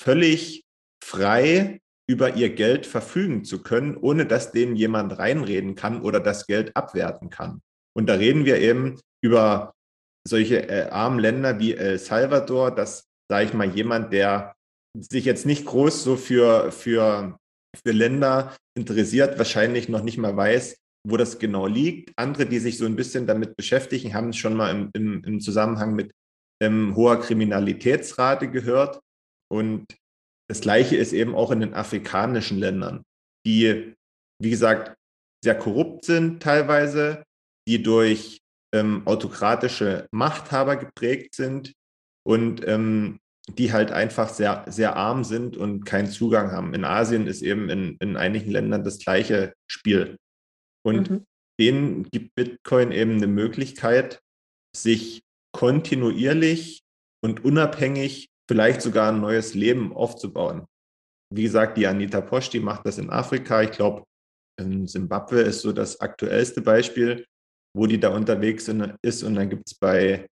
völlig 0.00 0.64
frei 1.02 1.80
über 2.06 2.34
ihr 2.34 2.54
Geld 2.54 2.86
verfügen 2.86 3.44
zu 3.44 3.62
können, 3.62 3.96
ohne 3.96 4.26
dass 4.26 4.52
denen 4.52 4.76
jemand 4.76 5.18
reinreden 5.18 5.74
kann 5.74 6.02
oder 6.02 6.20
das 6.20 6.46
Geld 6.46 6.76
abwerten 6.76 7.30
kann. 7.30 7.60
Und 7.96 8.08
da 8.08 8.14
reden 8.14 8.44
wir 8.44 8.58
eben 8.58 9.00
über 9.22 9.72
solche 10.26 10.68
äh, 10.68 10.88
armen 10.90 11.18
Länder 11.18 11.58
wie 11.58 11.74
El 11.74 11.98
Salvador, 11.98 12.74
dass, 12.74 13.06
sage 13.30 13.46
ich 13.46 13.54
mal, 13.54 13.70
jemand, 13.70 14.12
der 14.12 14.54
sich 14.96 15.24
jetzt 15.24 15.46
nicht 15.46 15.64
groß 15.66 16.04
so 16.04 16.16
für, 16.16 16.70
für, 16.72 17.38
für 17.74 17.92
Länder 17.92 18.54
interessiert, 18.76 19.38
wahrscheinlich 19.38 19.88
noch 19.88 20.02
nicht 20.02 20.18
mal 20.18 20.36
weiß, 20.36 20.76
wo 21.06 21.16
das 21.16 21.38
genau 21.38 21.66
liegt. 21.66 22.12
Andere, 22.16 22.46
die 22.46 22.58
sich 22.58 22.78
so 22.78 22.86
ein 22.86 22.96
bisschen 22.96 23.26
damit 23.26 23.56
beschäftigen, 23.56 24.14
haben 24.14 24.30
es 24.30 24.36
schon 24.36 24.54
mal 24.54 24.70
im, 24.70 24.90
im, 24.94 25.24
im 25.24 25.40
Zusammenhang 25.40 25.94
mit 25.94 26.12
ähm, 26.62 26.94
hoher 26.96 27.20
Kriminalitätsrate 27.20 28.50
gehört. 28.50 29.00
Und 29.54 29.86
das 30.50 30.60
Gleiche 30.60 30.96
ist 30.96 31.12
eben 31.12 31.36
auch 31.36 31.52
in 31.52 31.60
den 31.60 31.74
afrikanischen 31.74 32.58
Ländern, 32.58 33.04
die, 33.46 33.94
wie 34.42 34.50
gesagt, 34.50 34.96
sehr 35.44 35.56
korrupt 35.56 36.04
sind 36.04 36.42
teilweise, 36.42 37.22
die 37.68 37.80
durch 37.80 38.40
ähm, 38.74 39.06
autokratische 39.06 40.08
Machthaber 40.10 40.76
geprägt 40.76 41.36
sind 41.36 41.72
und 42.26 42.66
ähm, 42.66 43.20
die 43.48 43.72
halt 43.72 43.92
einfach 43.92 44.28
sehr, 44.28 44.64
sehr 44.68 44.96
arm 44.96 45.22
sind 45.22 45.56
und 45.56 45.84
keinen 45.84 46.10
Zugang 46.10 46.50
haben. 46.50 46.74
In 46.74 46.84
Asien 46.84 47.28
ist 47.28 47.42
eben 47.42 47.68
in, 47.70 47.96
in 48.00 48.16
einigen 48.16 48.50
Ländern 48.50 48.82
das 48.82 48.98
gleiche 48.98 49.54
Spiel. 49.70 50.16
Und 50.84 51.10
mhm. 51.10 51.24
denen 51.60 52.02
gibt 52.10 52.34
Bitcoin 52.34 52.90
eben 52.90 53.12
eine 53.12 53.28
Möglichkeit, 53.28 54.20
sich 54.74 55.22
kontinuierlich 55.52 56.82
und 57.22 57.44
unabhängig 57.44 58.30
vielleicht 58.48 58.82
sogar 58.82 59.12
ein 59.12 59.20
neues 59.20 59.54
Leben 59.54 59.92
aufzubauen. 59.92 60.66
Wie 61.32 61.42
gesagt, 61.42 61.76
die 61.78 61.86
Anita 61.86 62.20
Posch, 62.20 62.50
die 62.50 62.60
macht 62.60 62.86
das 62.86 62.98
in 62.98 63.10
Afrika. 63.10 63.62
Ich 63.62 63.72
glaube, 63.72 64.04
Simbabwe 64.60 65.40
ist 65.40 65.62
so 65.62 65.72
das 65.72 66.00
aktuellste 66.00 66.60
Beispiel, 66.60 67.26
wo 67.76 67.86
die 67.86 67.98
da 67.98 68.10
unterwegs 68.10 68.68
ist. 69.02 69.22
Und 69.22 69.34
dann 69.34 69.50
gibt 69.50 69.64
es 69.66 69.74
bei, 69.74 70.26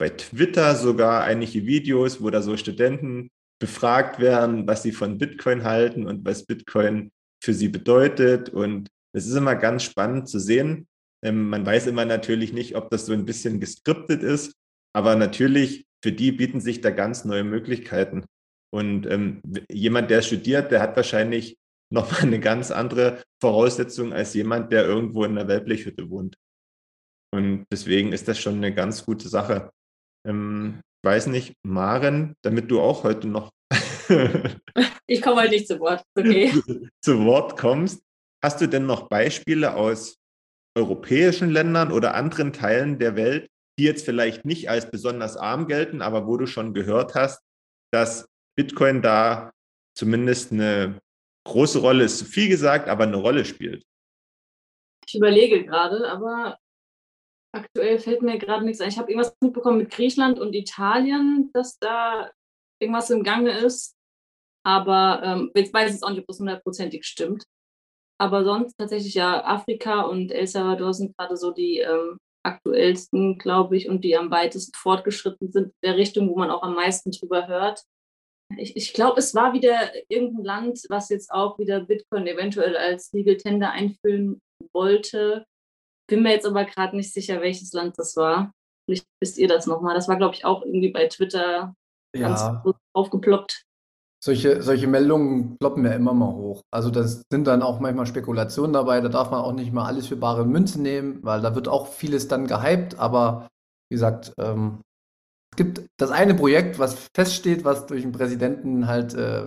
bei 0.00 0.08
Twitter 0.08 0.74
sogar 0.74 1.22
einige 1.24 1.64
Videos, 1.66 2.20
wo 2.22 2.30
da 2.30 2.42
so 2.42 2.56
Studenten 2.56 3.28
befragt 3.60 4.18
werden, 4.18 4.66
was 4.66 4.82
sie 4.82 4.92
von 4.92 5.18
Bitcoin 5.18 5.64
halten 5.64 6.06
und 6.06 6.24
was 6.24 6.46
Bitcoin 6.46 7.10
für 7.42 7.54
sie 7.54 7.68
bedeutet. 7.68 8.48
Und 8.48 8.88
es 9.14 9.26
ist 9.26 9.34
immer 9.34 9.56
ganz 9.56 9.84
spannend 9.84 10.28
zu 10.28 10.38
sehen. 10.38 10.86
Ähm, 11.24 11.48
man 11.48 11.66
weiß 11.66 11.86
immer 11.86 12.04
natürlich 12.04 12.52
nicht, 12.52 12.76
ob 12.76 12.90
das 12.90 13.06
so 13.06 13.12
ein 13.12 13.24
bisschen 13.24 13.60
geskriptet 13.60 14.22
ist, 14.22 14.54
aber 14.94 15.16
natürlich 15.16 15.87
für 16.02 16.12
die 16.12 16.32
bieten 16.32 16.60
sich 16.60 16.80
da 16.80 16.90
ganz 16.90 17.24
neue 17.24 17.44
Möglichkeiten. 17.44 18.24
Und 18.70 19.06
ähm, 19.06 19.42
jemand, 19.70 20.10
der 20.10 20.22
studiert, 20.22 20.70
der 20.70 20.80
hat 20.80 20.96
wahrscheinlich 20.96 21.56
nochmal 21.92 22.22
eine 22.22 22.40
ganz 22.40 22.70
andere 22.70 23.22
Voraussetzung 23.40 24.12
als 24.12 24.34
jemand, 24.34 24.72
der 24.72 24.84
irgendwo 24.84 25.24
in 25.24 25.36
der 25.36 25.48
Wellblechhütte 25.48 26.10
wohnt. 26.10 26.36
Und 27.34 27.64
deswegen 27.72 28.12
ist 28.12 28.28
das 28.28 28.38
schon 28.38 28.56
eine 28.56 28.74
ganz 28.74 29.04
gute 29.04 29.28
Sache. 29.28 29.70
Ähm, 30.26 30.80
weiß 31.04 31.28
nicht, 31.28 31.54
Maren, 31.62 32.34
damit 32.42 32.70
du 32.70 32.80
auch 32.80 33.04
heute 33.04 33.28
noch 33.28 33.50
ich 35.06 35.22
komme 35.22 35.42
heute 35.42 35.50
nicht 35.50 35.68
zu 35.68 35.78
Wort, 35.80 36.02
okay. 36.18 36.52
zu 37.02 37.24
Wort 37.24 37.58
kommst, 37.58 38.02
hast 38.42 38.60
du 38.60 38.66
denn 38.66 38.86
noch 38.86 39.08
Beispiele 39.08 39.74
aus 39.74 40.16
europäischen 40.76 41.50
Ländern 41.50 41.92
oder 41.92 42.14
anderen 42.14 42.52
Teilen 42.52 42.98
der 42.98 43.16
Welt, 43.16 43.48
die 43.78 43.84
jetzt 43.84 44.04
vielleicht 44.04 44.44
nicht 44.44 44.68
als 44.68 44.90
besonders 44.90 45.36
arm 45.36 45.66
gelten, 45.66 46.02
aber 46.02 46.26
wo 46.26 46.36
du 46.36 46.46
schon 46.46 46.74
gehört 46.74 47.14
hast, 47.14 47.42
dass 47.92 48.28
Bitcoin 48.56 49.02
da 49.02 49.52
zumindest 49.96 50.52
eine 50.52 51.00
große 51.46 51.78
Rolle 51.78 52.04
ist, 52.04 52.18
zu 52.18 52.24
viel 52.24 52.48
gesagt, 52.48 52.88
aber 52.88 53.04
eine 53.04 53.16
Rolle 53.16 53.44
spielt? 53.44 53.84
Ich 55.06 55.14
überlege 55.14 55.64
gerade, 55.64 56.10
aber 56.10 56.58
aktuell 57.54 57.98
fällt 57.98 58.22
mir 58.22 58.38
gerade 58.38 58.64
nichts 58.64 58.80
ein. 58.80 58.90
Ich 58.90 58.98
habe 58.98 59.10
irgendwas 59.10 59.34
mitbekommen 59.40 59.78
mit 59.78 59.90
Griechenland 59.90 60.38
und 60.38 60.54
Italien, 60.54 61.50
dass 61.54 61.78
da 61.78 62.30
irgendwas 62.80 63.10
im 63.10 63.22
Gange 63.22 63.58
ist. 63.58 63.96
Aber 64.66 65.22
ähm, 65.24 65.50
ich 65.54 65.72
weiß 65.72 65.92
jetzt 65.92 66.02
auch 66.02 66.10
nicht, 66.10 66.20
ob 66.20 66.26
das 66.26 66.40
hundertprozentig 66.40 67.04
stimmt. 67.06 67.44
Aber 68.20 68.44
sonst 68.44 68.76
tatsächlich 68.76 69.14
ja 69.14 69.44
Afrika 69.44 70.02
und 70.02 70.30
El 70.30 70.46
Salvador 70.46 70.92
sind 70.92 71.16
gerade 71.16 71.36
so 71.36 71.52
die 71.52 71.78
ähm, 71.78 72.18
aktuellsten, 72.48 73.38
glaube 73.38 73.76
ich, 73.76 73.88
und 73.88 74.02
die 74.02 74.16
am 74.16 74.30
weitesten 74.30 74.74
fortgeschritten 74.74 75.50
sind, 75.50 75.72
der 75.82 75.96
Richtung, 75.96 76.28
wo 76.28 76.36
man 76.36 76.50
auch 76.50 76.62
am 76.62 76.74
meisten 76.74 77.10
drüber 77.10 77.46
hört. 77.46 77.84
Ich, 78.56 78.76
ich 78.76 78.92
glaube, 78.94 79.18
es 79.18 79.34
war 79.34 79.52
wieder 79.52 79.92
irgendein 80.08 80.44
Land, 80.44 80.80
was 80.88 81.10
jetzt 81.10 81.30
auch 81.30 81.58
wieder 81.58 81.80
Bitcoin 81.80 82.26
eventuell 82.26 82.76
als 82.76 83.12
Legal 83.12 83.36
Tender 83.36 83.70
einfüllen 83.70 84.40
wollte. 84.72 85.44
Bin 86.08 86.22
mir 86.22 86.32
jetzt 86.32 86.46
aber 86.46 86.64
gerade 86.64 86.96
nicht 86.96 87.12
sicher, 87.12 87.40
welches 87.42 87.72
Land 87.72 87.98
das 87.98 88.16
war. 88.16 88.52
Vielleicht 88.86 89.06
wisst 89.20 89.36
ihr 89.36 89.48
das 89.48 89.66
nochmal. 89.66 89.94
Das 89.94 90.08
war, 90.08 90.16
glaube 90.16 90.34
ich, 90.34 90.46
auch 90.46 90.62
irgendwie 90.62 90.90
bei 90.90 91.06
Twitter 91.08 91.74
ganz 92.16 92.40
ja. 92.40 92.64
aufgeploppt. 92.94 93.67
Solche, 94.20 94.62
solche 94.62 94.88
Meldungen 94.88 95.56
ploppen 95.58 95.84
ja 95.84 95.92
immer 95.92 96.12
mal 96.12 96.32
hoch. 96.32 96.62
Also 96.72 96.90
das 96.90 97.22
sind 97.30 97.46
dann 97.46 97.62
auch 97.62 97.78
manchmal 97.78 98.06
Spekulationen 98.06 98.72
dabei. 98.72 99.00
Da 99.00 99.08
darf 99.08 99.30
man 99.30 99.40
auch 99.40 99.52
nicht 99.52 99.72
mal 99.72 99.86
alles 99.86 100.08
für 100.08 100.16
bare 100.16 100.44
Münze 100.44 100.80
nehmen, 100.82 101.20
weil 101.22 101.40
da 101.40 101.54
wird 101.54 101.68
auch 101.68 101.86
vieles 101.86 102.26
dann 102.26 102.48
gehypt. 102.48 102.98
Aber 102.98 103.48
wie 103.88 103.94
gesagt, 103.94 104.34
ähm, 104.38 104.80
es 105.52 105.56
gibt 105.56 105.82
das 105.98 106.10
eine 106.10 106.34
Projekt, 106.34 106.78
was 106.78 106.96
feststeht, 107.14 107.64
was 107.64 107.86
durch 107.86 108.02
den 108.02 108.12
Präsidenten 108.12 108.88
halt 108.88 109.14
äh, 109.14 109.46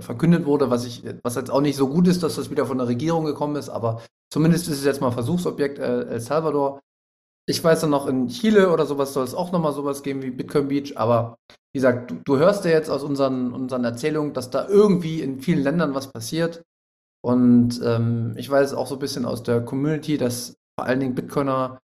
verkündet 0.00 0.46
wurde, 0.46 0.70
was 0.70 0.84
ich, 0.84 1.04
was 1.22 1.36
jetzt 1.36 1.50
auch 1.50 1.60
nicht 1.60 1.76
so 1.76 1.88
gut 1.88 2.08
ist, 2.08 2.22
dass 2.22 2.36
das 2.36 2.50
wieder 2.50 2.66
von 2.66 2.78
der 2.78 2.88
Regierung 2.88 3.24
gekommen 3.24 3.56
ist, 3.56 3.68
aber 3.68 4.02
zumindest 4.30 4.68
ist 4.68 4.78
es 4.78 4.84
jetzt 4.84 5.00
mal 5.00 5.10
Versuchsobjekt 5.10 5.78
äh, 5.78 6.02
El 6.02 6.20
Salvador. 6.20 6.80
Ich 7.48 7.62
weiß 7.62 7.80
dann 7.80 7.90
noch, 7.90 8.06
in 8.06 8.28
Chile 8.28 8.72
oder 8.72 8.86
sowas 8.86 9.12
soll 9.12 9.24
es 9.24 9.34
auch 9.34 9.52
nochmal 9.52 9.72
sowas 9.72 10.02
geben 10.02 10.22
wie 10.22 10.30
Bitcoin 10.30 10.68
Beach, 10.68 10.96
aber 10.96 11.38
wie 11.72 11.78
gesagt, 11.78 12.10
du, 12.10 12.16
du 12.24 12.38
hörst 12.38 12.64
ja 12.64 12.72
jetzt 12.72 12.90
aus 12.90 13.04
unseren, 13.04 13.52
unseren 13.52 13.84
Erzählungen, 13.84 14.32
dass 14.32 14.50
da 14.50 14.66
irgendwie 14.68 15.20
in 15.20 15.40
vielen 15.40 15.62
Ländern 15.62 15.94
was 15.94 16.12
passiert. 16.12 16.62
Und 17.22 17.80
ähm, 17.84 18.34
ich 18.36 18.48
weiß 18.50 18.74
auch 18.74 18.86
so 18.86 18.96
ein 18.96 19.00
bisschen 19.00 19.24
aus 19.24 19.42
der 19.42 19.60
Community, 19.60 20.18
dass 20.18 20.56
vor 20.78 20.86
allen 20.86 21.00
Dingen 21.00 21.14
Bitcoiner 21.14 21.78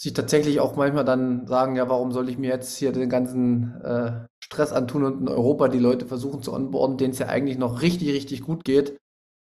sich 0.00 0.12
tatsächlich 0.12 0.60
auch 0.60 0.76
manchmal 0.76 1.04
dann 1.04 1.46
sagen, 1.46 1.76
ja, 1.76 1.88
warum 1.88 2.12
soll 2.12 2.28
ich 2.28 2.38
mir 2.38 2.50
jetzt 2.50 2.76
hier 2.76 2.92
den 2.92 3.08
ganzen 3.08 3.80
äh, 3.82 4.26
Stress 4.42 4.72
antun 4.72 5.04
und 5.04 5.20
in 5.20 5.28
Europa 5.28 5.68
die 5.68 5.78
Leute 5.78 6.06
versuchen 6.06 6.42
zu 6.42 6.52
onboarden, 6.52 6.98
denen 6.98 7.12
es 7.12 7.20
ja 7.20 7.28
eigentlich 7.28 7.58
noch 7.58 7.82
richtig, 7.82 8.12
richtig 8.12 8.42
gut 8.42 8.64
geht. 8.64 8.98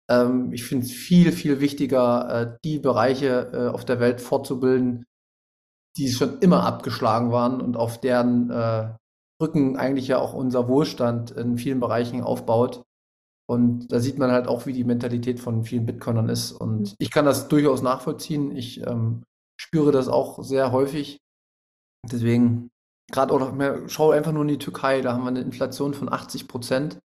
Ähm, 0.09 0.51
ich 0.51 0.63
finde 0.63 0.85
es 0.87 0.91
viel, 0.91 1.31
viel 1.31 1.59
wichtiger, 1.59 2.29
äh, 2.55 2.57
die 2.63 2.79
Bereiche 2.79 3.51
äh, 3.53 3.67
auf 3.67 3.85
der 3.85 3.99
Welt 3.99 4.21
fortzubilden, 4.21 5.05
die 5.97 6.09
schon 6.09 6.39
immer 6.39 6.63
abgeschlagen 6.63 7.31
waren 7.31 7.61
und 7.61 7.75
auf 7.75 7.99
deren 7.99 8.49
äh, 8.49 8.89
Rücken 9.41 9.77
eigentlich 9.77 10.07
ja 10.07 10.19
auch 10.19 10.33
unser 10.33 10.67
Wohlstand 10.67 11.31
in 11.31 11.57
vielen 11.57 11.79
Bereichen 11.79 12.21
aufbaut. 12.21 12.83
Und 13.49 13.91
da 13.91 13.99
sieht 13.99 14.19
man 14.19 14.31
halt 14.31 14.47
auch, 14.47 14.65
wie 14.65 14.73
die 14.73 14.83
Mentalität 14.83 15.39
von 15.39 15.63
vielen 15.63 15.85
Bitcoinern 15.85 16.29
ist. 16.29 16.51
Und 16.51 16.81
mhm. 16.81 16.95
ich 16.99 17.09
kann 17.09 17.25
das 17.25 17.47
durchaus 17.47 17.81
nachvollziehen. 17.81 18.55
Ich 18.55 18.85
ähm, 18.85 19.23
spüre 19.59 19.91
das 19.91 20.07
auch 20.07 20.43
sehr 20.43 20.71
häufig. 20.71 21.19
Deswegen, 22.09 22.69
gerade 23.11 23.33
auch 23.33 23.39
noch, 23.39 23.89
schau 23.89 24.11
einfach 24.11 24.31
nur 24.31 24.43
in 24.43 24.49
die 24.49 24.59
Türkei, 24.59 25.01
da 25.01 25.13
haben 25.13 25.23
wir 25.23 25.29
eine 25.29 25.41
Inflation 25.41 25.93
von 25.93 26.11
80 26.11 26.47
Prozent. 26.47 26.99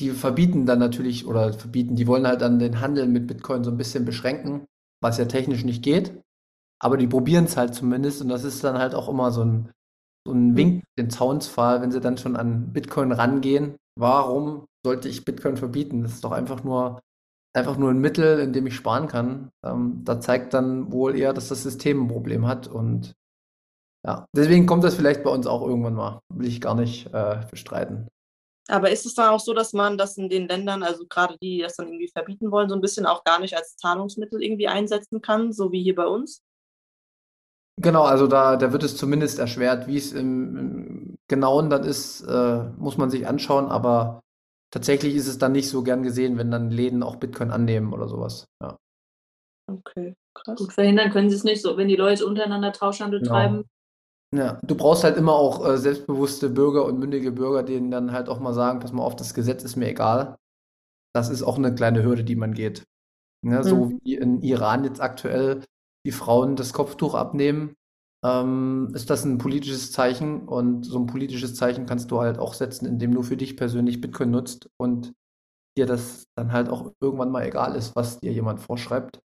Die 0.00 0.10
verbieten 0.10 0.66
dann 0.66 0.78
natürlich, 0.78 1.26
oder 1.26 1.52
verbieten, 1.52 1.96
die 1.96 2.06
wollen 2.06 2.26
halt 2.26 2.40
dann 2.40 2.58
den 2.58 2.80
Handel 2.80 3.08
mit 3.08 3.26
Bitcoin 3.26 3.64
so 3.64 3.70
ein 3.70 3.76
bisschen 3.76 4.04
beschränken, 4.04 4.66
was 5.02 5.18
ja 5.18 5.26
technisch 5.26 5.64
nicht 5.64 5.82
geht. 5.82 6.22
Aber 6.82 6.96
die 6.96 7.06
probieren 7.06 7.44
es 7.44 7.56
halt 7.56 7.74
zumindest 7.74 8.20
und 8.22 8.28
das 8.28 8.44
ist 8.44 8.64
dann 8.64 8.78
halt 8.78 8.94
auch 8.94 9.08
immer 9.08 9.30
so 9.30 9.44
ein, 9.44 9.70
so 10.26 10.32
ein 10.32 10.56
Wink, 10.56 10.84
den 10.98 11.10
Zaunsfall, 11.10 11.80
wenn 11.80 11.92
sie 11.92 12.00
dann 12.00 12.18
schon 12.18 12.36
an 12.36 12.72
Bitcoin 12.72 13.12
rangehen. 13.12 13.76
Warum 13.98 14.66
sollte 14.84 15.08
ich 15.08 15.24
Bitcoin 15.24 15.56
verbieten? 15.56 16.02
Das 16.02 16.14
ist 16.14 16.24
doch 16.24 16.32
einfach 16.32 16.64
nur, 16.64 17.00
einfach 17.54 17.76
nur 17.76 17.90
ein 17.90 18.00
Mittel, 18.00 18.40
in 18.40 18.52
dem 18.52 18.66
ich 18.66 18.74
sparen 18.74 19.06
kann. 19.06 19.50
Ähm, 19.64 20.02
da 20.04 20.20
zeigt 20.20 20.54
dann 20.54 20.90
wohl 20.90 21.16
eher, 21.16 21.32
dass 21.32 21.48
das 21.48 21.62
System 21.62 22.04
ein 22.04 22.08
Problem 22.08 22.46
hat 22.46 22.66
und 22.66 23.14
ja, 24.04 24.26
deswegen 24.34 24.66
kommt 24.66 24.82
das 24.82 24.96
vielleicht 24.96 25.22
bei 25.22 25.30
uns 25.30 25.46
auch 25.46 25.62
irgendwann 25.62 25.94
mal. 25.94 26.20
Will 26.34 26.48
ich 26.48 26.60
gar 26.60 26.74
nicht 26.74 27.06
äh, 27.14 27.40
bestreiten. 27.48 28.08
Aber 28.68 28.90
ist 28.90 29.06
es 29.06 29.14
dann 29.14 29.30
auch 29.30 29.40
so, 29.40 29.54
dass 29.54 29.72
man 29.72 29.98
das 29.98 30.16
in 30.16 30.28
den 30.28 30.48
Ländern, 30.48 30.82
also 30.82 31.06
gerade 31.06 31.36
die, 31.40 31.58
die 31.58 31.62
das 31.62 31.76
dann 31.76 31.88
irgendwie 31.88 32.08
verbieten 32.08 32.50
wollen, 32.50 32.68
so 32.68 32.74
ein 32.74 32.80
bisschen 32.80 33.06
auch 33.06 33.22
gar 33.22 33.38
nicht 33.38 33.56
als 33.56 33.76
Zahlungsmittel 33.76 34.42
irgendwie 34.42 34.68
einsetzen 34.68 35.20
kann, 35.20 35.52
so 35.52 35.70
wie 35.70 35.82
hier 35.82 35.94
bei 35.94 36.06
uns? 36.06 36.42
Genau, 37.80 38.02
also 38.02 38.26
da, 38.26 38.56
da 38.56 38.72
wird 38.72 38.82
es 38.82 38.96
zumindest 38.96 39.38
erschwert. 39.38 39.86
Wie 39.86 39.96
es 39.96 40.12
im, 40.12 40.56
im 40.56 41.18
Genauen 41.28 41.70
dann 41.70 41.84
ist, 41.84 42.20
äh, 42.22 42.64
muss 42.76 42.98
man 42.98 43.10
sich 43.10 43.26
anschauen, 43.26 43.66
aber 43.66 44.20
tatsächlich 44.70 45.14
ist 45.14 45.26
es 45.26 45.38
dann 45.38 45.52
nicht 45.52 45.68
so 45.68 45.82
gern 45.82 46.02
gesehen, 46.02 46.36
wenn 46.36 46.50
dann 46.50 46.70
Läden 46.70 47.02
auch 47.02 47.16
Bitcoin 47.16 47.50
annehmen 47.50 47.92
oder 47.92 48.08
sowas. 48.08 48.46
Ja. 48.62 48.76
Okay, 49.70 50.14
krass. 50.34 50.58
Gut, 50.58 50.72
verhindern 50.72 51.10
können 51.10 51.30
sie 51.30 51.36
es 51.36 51.44
nicht 51.44 51.62
so, 51.62 51.76
wenn 51.76 51.88
die 51.88 51.96
Leute 51.96 52.26
untereinander 52.26 52.72
Tauschhandel 52.72 53.20
genau. 53.20 53.32
treiben. 53.32 53.64
Ja, 54.34 54.58
du 54.62 54.74
brauchst 54.74 55.04
halt 55.04 55.16
immer 55.16 55.34
auch 55.34 55.66
äh, 55.66 55.76
selbstbewusste 55.76 56.48
Bürger 56.50 56.86
und 56.86 56.98
mündige 56.98 57.32
Bürger, 57.32 57.62
denen 57.62 57.90
dann 57.90 58.12
halt 58.12 58.28
auch 58.28 58.40
mal 58.40 58.54
sagen, 58.54 58.80
pass 58.80 58.92
mal 58.92 59.02
auf, 59.02 59.14
das 59.14 59.34
Gesetz 59.34 59.62
ist 59.62 59.76
mir 59.76 59.88
egal. 59.88 60.36
Das 61.14 61.28
ist 61.28 61.42
auch 61.42 61.58
eine 61.58 61.74
kleine 61.74 62.02
Hürde, 62.02 62.24
die 62.24 62.36
man 62.36 62.54
geht. 62.54 62.84
Ja, 63.44 63.58
mhm. 63.58 63.64
So 63.64 63.90
wie 64.02 64.14
in 64.14 64.40
Iran 64.40 64.84
jetzt 64.84 65.00
aktuell 65.00 65.62
die 66.06 66.12
Frauen 66.12 66.56
das 66.56 66.72
Kopftuch 66.72 67.14
abnehmen, 67.14 67.74
ähm, 68.24 68.90
ist 68.94 69.10
das 69.10 69.24
ein 69.24 69.38
politisches 69.38 69.92
Zeichen. 69.92 70.48
Und 70.48 70.84
so 70.84 70.98
ein 70.98 71.06
politisches 71.06 71.54
Zeichen 71.54 71.86
kannst 71.86 72.10
du 72.10 72.20
halt 72.20 72.38
auch 72.38 72.54
setzen, 72.54 72.86
indem 72.86 73.14
du 73.14 73.22
für 73.22 73.36
dich 73.36 73.56
persönlich 73.56 74.00
Bitcoin 74.00 74.30
nutzt 74.30 74.68
und 74.80 75.12
dir 75.76 75.86
das 75.86 76.24
dann 76.36 76.52
halt 76.52 76.68
auch 76.68 76.92
irgendwann 77.00 77.30
mal 77.30 77.44
egal 77.46 77.76
ist, 77.76 77.96
was 77.96 78.20
dir 78.20 78.32
jemand 78.32 78.60
vorschreibt, 78.60 79.20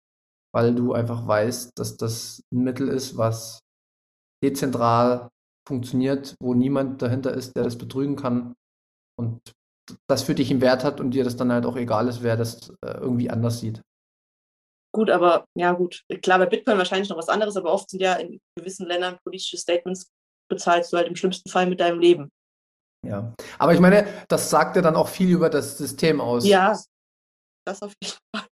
weil 0.55 0.75
du 0.75 0.93
einfach 0.93 1.27
weißt, 1.27 1.79
dass 1.79 1.97
das 1.97 2.43
ein 2.53 2.65
Mittel 2.65 2.89
ist, 2.89 3.17
was 3.17 3.61
dezentral 4.43 5.31
funktioniert, 5.67 6.37
wo 6.41 6.55
niemand 6.55 7.01
dahinter 7.01 7.33
ist, 7.33 7.57
der 7.57 7.65
das 7.65 7.79
betrügen 7.79 8.17
kann 8.17 8.55
und 9.19 9.41
das 10.07 10.23
für 10.23 10.35
dich 10.35 10.51
einen 10.51 10.61
Wert 10.61 10.85
hat 10.85 11.01
und 11.01 11.13
dir 11.13 11.25
das 11.25 11.37
dann 11.37 11.53
halt 11.53 11.67
auch 11.67 11.77
egal 11.77 12.09
ist, 12.09 12.23
wer 12.23 12.37
das 12.37 12.71
äh, 12.85 12.99
irgendwie 12.99 13.31
anders 13.31 13.61
sieht. 13.61 13.83
Gut, 14.95 15.11
aber 15.11 15.45
ja 15.59 15.73
gut, 15.73 16.05
klar, 16.23 16.39
bei 16.39 16.47
Bitcoin 16.47 16.79
wahrscheinlich 16.79 17.09
noch 17.09 17.17
was 17.17 17.29
anderes, 17.29 17.57
aber 17.57 17.73
oft 17.73 17.91
sind 17.91 18.01
ja 18.01 18.15
in 18.15 18.41
gewissen 18.57 18.87
Ländern 18.87 19.19
politische 19.25 19.57
Statements, 19.57 20.09
bezahlst 20.49 20.93
du 20.93 20.97
halt 20.97 21.09
im 21.09 21.17
schlimmsten 21.17 21.51
Fall 21.51 21.67
mit 21.67 21.81
deinem 21.81 21.99
Leben. 21.99 22.31
Ja, 23.05 23.35
aber 23.59 23.75
ich 23.75 23.81
meine, 23.81 24.07
das 24.29 24.51
sagt 24.51 24.77
ja 24.77 24.83
dann 24.83 24.95
auch 24.95 25.09
viel 25.09 25.31
über 25.31 25.51
das 25.51 25.79
System 25.79 26.21
aus. 26.21 26.47
Ja, 26.47 26.79
das 27.67 27.83
auf 27.83 27.93
jeden 28.01 28.15
Fall. 28.35 28.47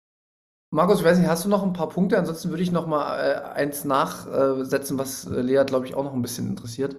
Markus, 0.73 1.01
ich 1.01 1.05
weiß 1.05 1.19
nicht, 1.19 1.29
hast 1.29 1.45
du 1.45 1.51
noch 1.51 1.63
ein 1.63 1.75
paar 1.75 1.91
Punkte? 1.91 2.17
Ansonsten 2.17 2.49
würde 2.49 2.63
ich 2.63 2.73
noch 2.73 2.87
mal 2.87 3.19
äh, 3.19 3.35
eins 3.51 3.85
nachsetzen, 3.85 4.99
was 4.99 5.27
äh, 5.27 5.43
Lea, 5.43 5.65
glaube 5.67 5.87
ich, 5.87 5.95
auch 5.95 6.05
noch 6.05 6.15
ein 6.15 6.23
bisschen 6.23 6.49
interessiert. 6.49 6.97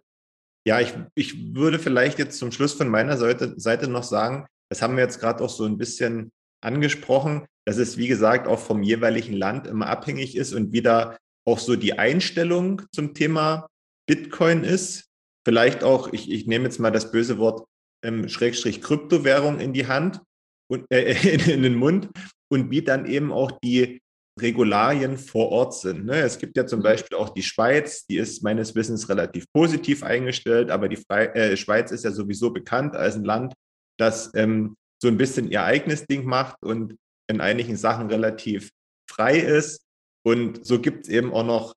Ja, 0.67 0.79
ich, 0.79 0.93
ich 1.15 1.55
würde 1.55 1.79
vielleicht 1.79 2.19
jetzt 2.19 2.37
zum 2.37 2.51
Schluss 2.51 2.73
von 2.73 2.89
meiner 2.89 3.17
Seite, 3.17 3.59
Seite 3.59 3.87
noch 3.87 4.03
sagen, 4.03 4.45
das 4.69 4.83
haben 4.83 4.95
wir 4.97 5.03
jetzt 5.03 5.19
gerade 5.19 5.43
auch 5.43 5.49
so 5.49 5.65
ein 5.65 5.79
bisschen 5.79 6.31
angesprochen, 6.61 7.45
dass 7.65 7.77
es, 7.77 7.97
wie 7.97 8.07
gesagt, 8.07 8.47
auch 8.47 8.59
vom 8.59 8.83
jeweiligen 8.83 9.33
Land 9.33 9.67
immer 9.67 9.87
abhängig 9.87 10.35
ist 10.35 10.53
und 10.53 10.73
wieder 10.73 11.17
auch 11.45 11.59
so 11.59 11.75
die 11.75 11.97
Einstellung 11.97 12.83
zum 12.91 13.13
Thema 13.13 13.67
Bitcoin 14.07 14.63
ist. 14.63 15.05
Vielleicht 15.45 15.83
auch, 15.83 16.13
ich, 16.13 16.31
ich 16.31 16.47
nehme 16.47 16.65
jetzt 16.65 16.79
mal 16.79 16.91
das 16.91 17.11
böse 17.11 17.37
Wort 17.37 17.65
ähm, 18.03 18.29
Schrägstrich 18.29 18.81
Kryptowährung 18.81 19.59
in 19.59 19.73
die 19.73 19.87
Hand 19.87 20.21
und 20.69 20.85
äh, 20.91 21.13
in, 21.53 21.63
den 21.63 21.75
Mund 21.75 22.09
und 22.51 22.71
wie 22.71 22.81
dann 22.81 23.05
eben 23.05 23.31
auch 23.31 23.51
die 23.63 24.01
Regularien 24.39 25.17
vor 25.17 25.49
Ort 25.49 25.75
sind. 25.75 26.05
Ne? 26.05 26.21
Es 26.21 26.39
gibt 26.39 26.57
ja 26.57 26.65
zum 26.65 26.79
mhm. 26.79 26.83
Beispiel 26.83 27.17
auch 27.17 27.29
die 27.29 27.43
Schweiz, 27.43 28.05
die 28.05 28.17
ist 28.17 28.43
meines 28.43 28.75
Wissens 28.75 29.09
relativ 29.09 29.45
positiv 29.53 30.03
eingestellt, 30.03 30.71
aber 30.71 30.87
die 30.87 30.97
Fre 30.97 31.33
äh, 31.35 31.57
Schweiz 31.57 31.91
ist 31.91 32.05
ja 32.05 32.11
sowieso 32.11 32.51
bekannt 32.51 32.95
als 32.95 33.15
ein 33.15 33.25
Land, 33.25 33.53
das 33.99 34.31
ähm, 34.35 34.75
so 35.01 35.07
ein 35.07 35.17
bisschen 35.17 35.49
ihr 35.49 35.63
eigenes 35.63 36.05
Ding 36.05 36.25
macht 36.25 36.57
und 36.61 36.97
in 37.27 37.41
einigen 37.41 37.75
Sachen 37.75 38.07
relativ 38.07 38.71
frei 39.09 39.37
ist. 39.37 39.85
Und 40.23 40.65
so 40.65 40.79
gibt 40.79 41.05
es 41.05 41.09
eben 41.09 41.33
auch 41.33 41.45
noch 41.45 41.73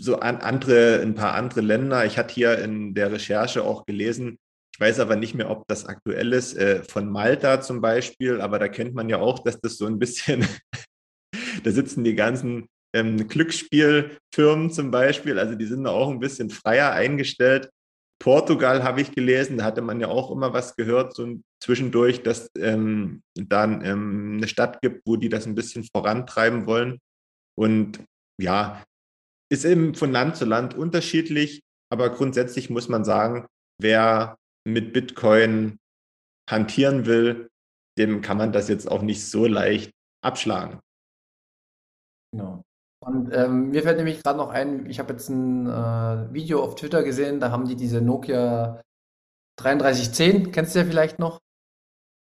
so 0.00 0.20
an 0.20 0.36
andere, 0.36 1.00
ein 1.02 1.14
paar 1.14 1.34
andere 1.34 1.60
Länder. 1.60 2.06
Ich 2.06 2.18
hatte 2.18 2.34
hier 2.34 2.58
in 2.58 2.94
der 2.94 3.10
Recherche 3.10 3.64
auch 3.64 3.84
gelesen, 3.84 4.38
ich 4.72 4.80
weiß 4.80 5.00
aber 5.00 5.16
nicht 5.16 5.34
mehr, 5.34 5.50
ob 5.50 5.66
das 5.66 5.86
aktuell 5.86 6.32
ist, 6.32 6.56
äh, 6.56 6.84
von 6.84 7.10
Malta 7.10 7.60
zum 7.60 7.80
Beispiel, 7.80 8.40
aber 8.40 8.60
da 8.60 8.68
kennt 8.68 8.94
man 8.94 9.08
ja 9.08 9.18
auch, 9.18 9.40
dass 9.40 9.60
das 9.60 9.76
so 9.76 9.86
ein 9.86 9.98
bisschen, 9.98 10.46
da 11.64 11.70
sitzen 11.72 12.04
die 12.04 12.14
ganzen 12.14 12.68
ähm, 12.94 13.26
Glücksspielfirmen 13.26 14.70
zum 14.70 14.92
Beispiel, 14.92 15.36
also 15.40 15.56
die 15.56 15.66
sind 15.66 15.82
da 15.82 15.90
auch 15.90 16.10
ein 16.10 16.20
bisschen 16.20 16.50
freier 16.50 16.92
eingestellt. 16.92 17.70
Portugal 18.22 18.84
habe 18.84 19.00
ich 19.00 19.10
gelesen, 19.10 19.58
da 19.58 19.64
hatte 19.64 19.82
man 19.82 19.98
ja 19.98 20.06
auch 20.06 20.30
immer 20.30 20.52
was 20.52 20.76
gehört, 20.76 21.16
so 21.16 21.40
zwischendurch, 21.62 22.22
dass 22.22 22.50
ähm, 22.56 23.22
dann 23.34 23.84
ähm, 23.84 24.34
eine 24.36 24.48
Stadt 24.48 24.80
gibt, 24.80 25.06
wo 25.06 25.16
die 25.16 25.28
das 25.28 25.46
ein 25.46 25.54
bisschen 25.54 25.84
vorantreiben 25.84 26.66
wollen. 26.66 26.98
Und 27.56 28.04
ja, 28.40 28.84
ist 29.50 29.64
eben 29.64 29.94
von 29.94 30.12
Land 30.12 30.36
zu 30.36 30.44
Land 30.44 30.74
unterschiedlich, 30.74 31.62
aber 31.90 32.10
grundsätzlich 32.10 32.70
muss 32.70 32.88
man 32.88 33.04
sagen, 33.04 33.46
wer 33.80 34.36
mit 34.66 34.92
Bitcoin 34.92 35.78
hantieren 36.48 37.06
will, 37.06 37.48
dem 37.98 38.20
kann 38.20 38.36
man 38.36 38.52
das 38.52 38.68
jetzt 38.68 38.90
auch 38.90 39.02
nicht 39.02 39.28
so 39.28 39.46
leicht 39.46 39.90
abschlagen. 40.22 40.80
Genau. 42.32 42.62
Und 43.04 43.32
ähm, 43.32 43.70
mir 43.70 43.82
fällt 43.82 43.96
nämlich 43.96 44.22
gerade 44.22 44.38
noch 44.38 44.50
ein, 44.50 44.88
ich 44.90 44.98
habe 44.98 45.12
jetzt 45.12 45.28
ein 45.28 45.66
äh, 45.66 46.32
Video 46.32 46.62
auf 46.62 46.74
Twitter 46.74 47.02
gesehen, 47.02 47.40
da 47.40 47.50
haben 47.50 47.66
die 47.66 47.76
diese 47.76 48.00
Nokia 48.00 48.82
3310, 49.58 50.52
kennst 50.52 50.74
du 50.74 50.80
ja 50.80 50.84
vielleicht 50.84 51.18
noch? 51.18 51.40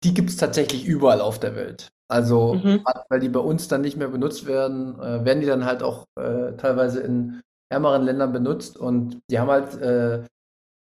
Die 0.03 0.13
gibt 0.13 0.29
es 0.29 0.37
tatsächlich 0.37 0.85
überall 0.85 1.21
auf 1.21 1.39
der 1.39 1.55
Welt. 1.55 1.89
Also, 2.09 2.55
mhm. 2.55 2.85
weil 3.09 3.19
die 3.19 3.29
bei 3.29 3.39
uns 3.39 3.67
dann 3.67 3.81
nicht 3.81 3.97
mehr 3.97 4.09
benutzt 4.09 4.45
werden, 4.45 4.99
äh, 4.99 5.25
werden 5.25 5.39
die 5.39 5.47
dann 5.47 5.65
halt 5.65 5.81
auch 5.81 6.05
äh, 6.19 6.53
teilweise 6.57 6.99
in 7.01 7.41
ärmeren 7.71 8.03
Ländern 8.03 8.31
benutzt 8.31 8.77
und 8.77 9.19
die 9.29 9.39
haben 9.39 9.49
halt 9.49 9.75
äh, 9.81 10.23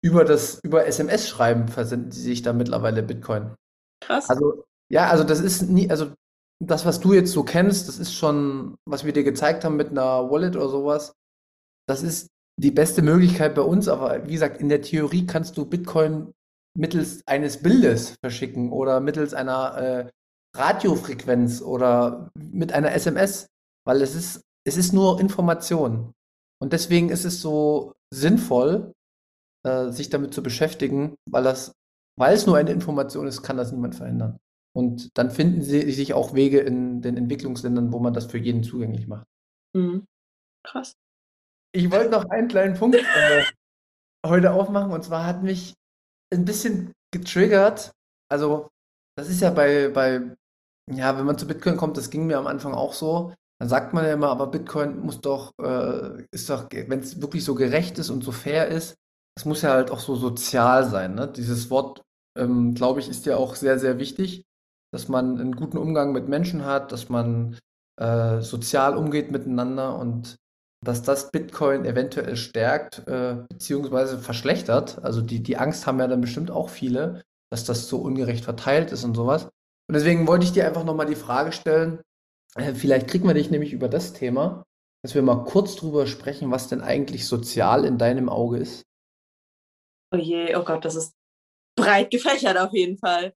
über 0.03 0.25
das, 0.25 0.59
über 0.65 0.87
SMS-Schreiben 0.87 1.69
versenden 1.69 2.11
sie 2.11 2.23
sich 2.23 2.43
da 2.43 2.53
mittlerweile 2.53 3.03
Bitcoin. 3.03 3.55
Krass. 4.03 4.29
Also, 4.29 4.65
ja, 4.91 5.09
also 5.09 5.23
das 5.23 5.41
ist 5.41 5.69
nie, 5.69 5.89
also 5.91 6.13
das, 6.59 6.85
was 6.85 7.01
du 7.01 7.13
jetzt 7.13 7.33
so 7.33 7.45
kennst, 7.45 7.89
das 7.89 7.99
ist 7.99 8.15
schon, 8.15 8.77
was 8.85 9.05
wir 9.05 9.13
dir 9.13 9.25
gezeigt 9.25 9.65
haben 9.65 9.77
mit 9.77 9.91
einer 9.91 10.31
Wallet 10.31 10.57
oder 10.57 10.69
sowas, 10.69 11.13
das 11.87 12.03
ist 12.03 12.29
die 12.59 12.71
beste 12.71 13.03
Möglichkeit 13.03 13.55
bei 13.55 13.63
uns, 13.63 13.89
aber 13.89 14.27
wie 14.27 14.33
gesagt, 14.33 14.61
in 14.61 14.69
der 14.69 14.83
Theorie 14.83 15.27
kannst 15.27 15.57
du 15.57 15.65
Bitcoin 15.65 16.33
mittels 16.77 17.27
eines 17.27 17.63
Bildes 17.63 18.17
verschicken 18.23 18.73
oder 18.73 19.01
mittels 19.01 19.35
einer 19.35 19.77
äh, 19.77 20.11
Radiofrequenz 20.57 21.63
oder 21.63 22.31
mit 22.35 22.73
einer 22.73 22.93
SMS, 22.93 23.47
weil 23.87 24.03
es 24.03 24.15
ist, 24.15 24.43
es 24.67 24.77
ist 24.77 24.93
nur 24.93 25.21
Information. 25.21 26.13
Und 26.61 26.73
deswegen 26.73 27.09
ist 27.09 27.25
es 27.25 27.41
so 27.41 27.95
sinnvoll, 28.13 28.93
äh, 29.65 29.91
sich 29.91 30.11
damit 30.11 30.35
zu 30.35 30.43
beschäftigen, 30.43 31.17
weil 31.29 31.45
das, 31.45 31.73
weil 32.19 32.35
es 32.35 32.47
nur 32.47 32.57
eine 32.57 32.71
Information 32.71 33.27
ist, 33.27 33.43
kann 33.43 33.57
das 33.57 33.73
niemand 33.73 33.95
verhindern. 33.95 34.39
Und 34.77 35.17
dann 35.19 35.31
finden 35.31 35.63
sie 35.63 35.91
sich 35.91 36.15
auch 36.15 36.35
Wege 36.35 36.61
in 36.61 37.03
den 37.03 37.17
Entwicklungsländern, 37.17 37.93
wo 37.93 37.99
man 37.99 38.15
das 38.15 38.27
für 38.27 38.39
jeden 38.39 38.63
zugänglich 38.63 39.09
macht. 39.09 39.27
Mhm. 39.75 40.07
Krass. 40.65 40.95
Ich 41.73 41.91
wollte 41.91 42.11
noch 42.11 42.25
einen 42.31 42.49
kleinen 42.49 42.75
Punkt 42.75 42.97
äh, 42.97 43.45
heute 44.27 44.53
aufmachen 44.53 44.93
und 44.93 45.05
zwar 45.05 45.25
hat 45.25 45.43
mich 45.43 45.75
ein 46.33 46.45
bisschen 46.45 46.93
getriggert. 47.13 47.93
Also, 48.31 48.69
das 49.17 49.29
ist 49.29 49.41
ja 49.41 49.51
bei, 49.51 49.89
bei, 49.89 50.37
ja, 50.91 51.17
wenn 51.19 51.27
man 51.27 51.39
zu 51.39 51.47
Bitcoin 51.47 51.77
kommt, 51.77 51.97
das 51.97 52.11
ging 52.11 52.27
mir 52.27 52.39
am 52.39 52.47
Anfang 52.47 52.75
auch 52.75 52.93
so. 52.93 53.35
Dann 53.59 53.69
sagt 53.69 53.93
man 53.93 54.05
ja 54.05 54.15
immer, 54.15 54.29
aber 54.31 54.47
Bitcoin 54.47 55.01
muss 55.01 55.21
doch, 55.21 55.53
äh, 55.61 56.25
ist 56.31 56.49
doch, 56.49 56.69
wenn 56.71 57.01
es 57.01 57.21
wirklich 57.21 57.45
so 57.45 57.55
gerecht 57.55 57.99
ist 57.99 58.11
und 58.11 58.25
so 58.25 58.33
fair 58.33 58.69
ist, 58.69 58.97
es 59.37 59.45
muss 59.45 59.63
ja 59.63 59.71
halt 59.71 59.91
auch 59.91 60.01
so 60.01 60.17
sozial 60.17 60.89
sein. 60.89 61.15
Ne? 61.15 61.29
Dieses 61.29 61.71
Wort, 61.71 62.03
ähm, 62.39 62.75
glaube 62.75 63.01
ich, 63.01 63.09
ist 63.09 63.27
ja 63.27 63.37
auch 63.37 63.55
sehr, 63.55 63.79
sehr 63.79 63.99
wichtig 63.99 64.45
dass 64.93 65.09
man 65.09 65.39
einen 65.39 65.55
guten 65.55 65.79
Umgang 65.79 66.13
mit 66.13 66.29
Menschen 66.29 66.65
hat, 66.65 66.93
dass 66.93 67.09
man 67.09 67.59
äh, 67.97 68.41
sozial 68.41 68.97
umgeht 68.97 69.31
miteinander 69.31 69.97
und 69.97 70.37
dass 70.85 71.03
das 71.03 71.31
Bitcoin 71.31 71.85
eventuell 71.85 72.37
stärkt 72.37 73.07
äh, 73.07 73.37
beziehungsweise 73.49 74.19
verschlechtert. 74.19 75.03
Also 75.05 75.21
die, 75.21 75.43
die 75.43 75.57
Angst 75.57 75.87
haben 75.87 75.99
ja 75.99 76.09
dann 76.09 76.21
bestimmt 76.21 76.51
auch 76.51 76.71
viele, 76.71 77.23
dass 77.51 77.65
das 77.65 77.89
so 77.89 77.99
ungerecht 77.99 78.45
verteilt 78.45 78.93
ist 78.93 79.05
und 79.05 79.15
sowas. 79.15 79.45
Und 79.45 79.95
deswegen 79.95 80.27
wollte 80.27 80.45
ich 80.45 80.53
dir 80.53 80.67
einfach 80.67 80.85
nochmal 80.85 81.07
die 81.07 81.17
Frage 81.17 81.53
stellen, 81.53 82.01
äh, 82.57 82.75
vielleicht 82.75 83.09
kriegen 83.09 83.27
wir 83.27 83.35
dich 83.35 83.51
nämlich 83.51 83.73
über 83.73 83.89
das 83.89 84.13
Thema, 84.13 84.65
dass 85.03 85.15
wir 85.15 85.23
mal 85.23 85.45
kurz 85.45 85.77
drüber 85.77 86.07
sprechen, 86.07 86.51
was 86.51 86.69
denn 86.69 86.81
eigentlich 86.81 87.27
sozial 87.27 87.85
in 87.85 87.99
deinem 87.99 88.29
Auge 88.29 88.59
ist. 88.59 88.83
Oh 90.13 90.19
je, 90.19 90.55
oh 90.57 90.65
Gott, 90.65 90.85
das 90.85 90.97
ist 90.97 91.13
breit 91.77 92.11
gefächert 92.11 92.57
auf 92.57 92.73
jeden 92.73 92.99
Fall. 92.99 93.35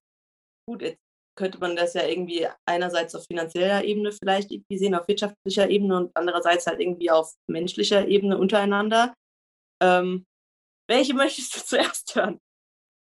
Gut, 0.67 0.81
jetzt 0.81 1.04
könnte 1.35 1.59
man 1.59 1.75
das 1.75 1.93
ja 1.93 2.05
irgendwie 2.05 2.47
einerseits 2.65 3.15
auf 3.15 3.25
finanzieller 3.25 3.83
Ebene 3.83 4.11
vielleicht 4.11 4.51
irgendwie 4.51 4.77
sehen, 4.77 4.95
auf 4.95 5.07
wirtschaftlicher 5.07 5.69
Ebene 5.69 5.97
und 5.97 6.11
andererseits 6.15 6.65
halt 6.67 6.79
irgendwie 6.79 7.11
auf 7.11 7.33
menschlicher 7.47 8.07
Ebene 8.07 8.37
untereinander. 8.37 9.13
Ähm, 9.81 10.25
welche 10.89 11.13
möchtest 11.13 11.55
du 11.55 11.59
zuerst 11.65 12.15
hören? 12.15 12.39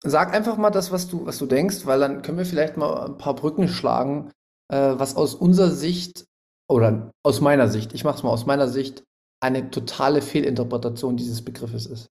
Sag 0.03 0.33
einfach 0.33 0.57
mal 0.57 0.71
das, 0.71 0.93
was 0.93 1.09
du, 1.09 1.27
was 1.27 1.39
du 1.39 1.47
denkst, 1.47 1.85
weil 1.85 2.01
dann 2.01 2.23
können 2.23 2.39
wir 2.39 2.47
vielleicht 2.47 2.77
mal 2.77 3.07
ein 3.07 3.19
paar 3.19 3.35
Brücken 3.35 3.69
schlagen, 3.69 4.33
äh, 4.69 4.95
was 4.97 5.15
aus 5.15 5.35
unserer 5.35 5.71
Sicht 5.71 6.25
oder 6.69 7.11
aus 7.23 7.41
meiner 7.41 7.69
Sicht, 7.69 7.93
ich 7.93 8.05
mache 8.05 8.17
es 8.17 8.23
mal 8.23 8.31
aus 8.31 8.47
meiner 8.47 8.69
Sicht, 8.69 9.03
eine 9.43 9.71
totale 9.71 10.23
Fehlinterpretation 10.23 11.17
dieses 11.17 11.45
Begriffes 11.45 11.87
ist. 11.87 12.09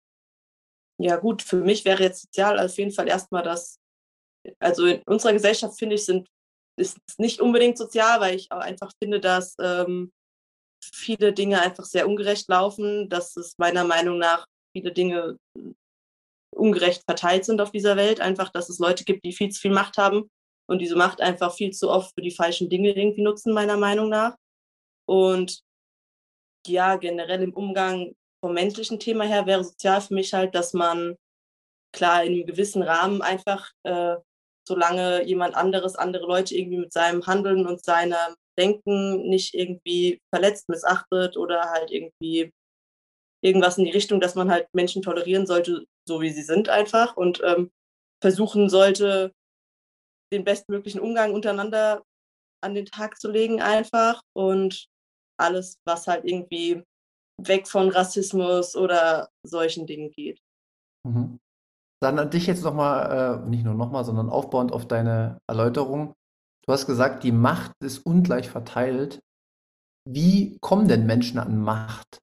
Ja 1.01 1.15
gut, 1.15 1.41
für 1.41 1.57
mich 1.57 1.85
wäre 1.85 2.03
jetzt 2.03 2.23
sozial 2.23 2.59
auf 2.59 2.77
jeden 2.77 2.91
Fall 2.91 3.07
erstmal 3.07 3.43
das 3.43 3.79
also 4.59 4.85
in 4.85 5.01
unserer 5.05 5.33
Gesellschaft 5.33 5.77
finde 5.77 5.95
ich, 5.95 6.05
sind, 6.05 6.27
ist 6.77 6.97
nicht 7.17 7.41
unbedingt 7.41 7.77
sozial, 7.77 8.19
weil 8.19 8.35
ich 8.35 8.51
auch 8.51 8.59
einfach 8.59 8.91
finde, 9.01 9.19
dass 9.19 9.55
ähm, 9.61 10.11
viele 10.83 11.33
Dinge 11.33 11.61
einfach 11.61 11.85
sehr 11.85 12.07
ungerecht 12.07 12.47
laufen, 12.49 13.09
dass 13.09 13.35
es 13.35 13.57
meiner 13.57 13.83
Meinung 13.83 14.17
nach 14.17 14.45
viele 14.75 14.91
Dinge 14.91 15.37
ungerecht 16.55 17.03
verteilt 17.07 17.45
sind 17.45 17.61
auf 17.61 17.71
dieser 17.71 17.95
Welt. 17.97 18.21
Einfach, 18.21 18.49
dass 18.49 18.69
es 18.69 18.79
Leute 18.79 19.03
gibt, 19.03 19.23
die 19.25 19.33
viel 19.33 19.49
zu 19.49 19.61
viel 19.61 19.71
Macht 19.71 19.97
haben 19.97 20.29
und 20.69 20.79
diese 20.79 20.95
Macht 20.95 21.21
einfach 21.21 21.53
viel 21.53 21.71
zu 21.71 21.89
oft 21.89 22.13
für 22.15 22.21
die 22.21 22.31
falschen 22.31 22.69
Dinge 22.69 22.89
irgendwie 22.89 23.21
nutzen, 23.21 23.53
meiner 23.53 23.77
Meinung 23.77 24.09
nach. 24.09 24.35
Und 25.07 25.61
ja, 26.67 26.97
generell 26.97 27.41
im 27.41 27.53
Umgang 27.53 28.13
vom 28.43 28.53
menschlichen 28.53 28.99
Thema 28.99 29.25
her 29.25 29.45
wäre 29.45 29.63
sozial 29.63 30.01
für 30.01 30.13
mich 30.13 30.33
halt, 30.33 30.55
dass 30.55 30.73
man 30.73 31.15
klar 31.93 32.23
in 32.23 32.33
einem 32.33 32.45
gewissen 32.45 32.83
Rahmen 32.83 33.21
einfach 33.21 33.71
äh, 33.83 34.17
solange 34.69 35.23
jemand 35.23 35.55
anderes, 35.55 35.95
andere 35.95 36.27
Leute 36.27 36.55
irgendwie 36.55 36.77
mit 36.77 36.93
seinem 36.93 37.25
Handeln 37.25 37.65
und 37.65 37.83
seinem 37.83 38.35
Denken 38.57 39.27
nicht 39.27 39.55
irgendwie 39.55 40.21
verletzt, 40.31 40.69
missachtet 40.69 41.37
oder 41.37 41.71
halt 41.71 41.89
irgendwie 41.89 42.51
irgendwas 43.43 43.79
in 43.79 43.85
die 43.85 43.91
Richtung, 43.91 44.19
dass 44.19 44.35
man 44.35 44.51
halt 44.51 44.67
Menschen 44.73 45.01
tolerieren 45.01 45.47
sollte, 45.47 45.85
so 46.07 46.21
wie 46.21 46.29
sie 46.29 46.43
sind 46.43 46.69
einfach 46.69 47.17
und 47.17 47.41
ähm, 47.43 47.71
versuchen 48.21 48.69
sollte, 48.69 49.31
den 50.31 50.43
bestmöglichen 50.43 51.01
Umgang 51.01 51.33
untereinander 51.33 52.03
an 52.63 52.75
den 52.75 52.85
Tag 52.85 53.19
zu 53.19 53.31
legen 53.31 53.61
einfach 53.61 54.21
und 54.35 54.85
alles, 55.39 55.79
was 55.87 56.05
halt 56.05 56.25
irgendwie 56.25 56.83
weg 57.41 57.67
von 57.67 57.89
Rassismus 57.89 58.75
oder 58.75 59.29
solchen 59.43 59.87
Dingen 59.87 60.11
geht. 60.11 60.39
Mhm. 61.07 61.39
Dann 62.01 62.17
an 62.17 62.29
dich 62.29 62.47
jetzt 62.47 62.63
nochmal, 62.63 63.43
äh, 63.43 63.49
nicht 63.49 63.65
nur 63.65 63.73
nochmal, 63.73 64.05
sondern 64.05 64.29
aufbauend 64.29 64.71
auf 64.71 64.87
deine 64.87 65.41
Erläuterung. 65.47 66.13
Du 66.65 66.73
hast 66.73 66.85
gesagt, 66.85 67.23
die 67.23 67.31
Macht 67.31 67.71
ist 67.81 67.99
ungleich 67.99 68.49
verteilt. 68.49 69.21
wie 70.05 70.57
kommen 70.59 70.87
denn 70.87 71.05
Menschen 71.05 71.39
an 71.39 71.61
Macht? 71.61 72.19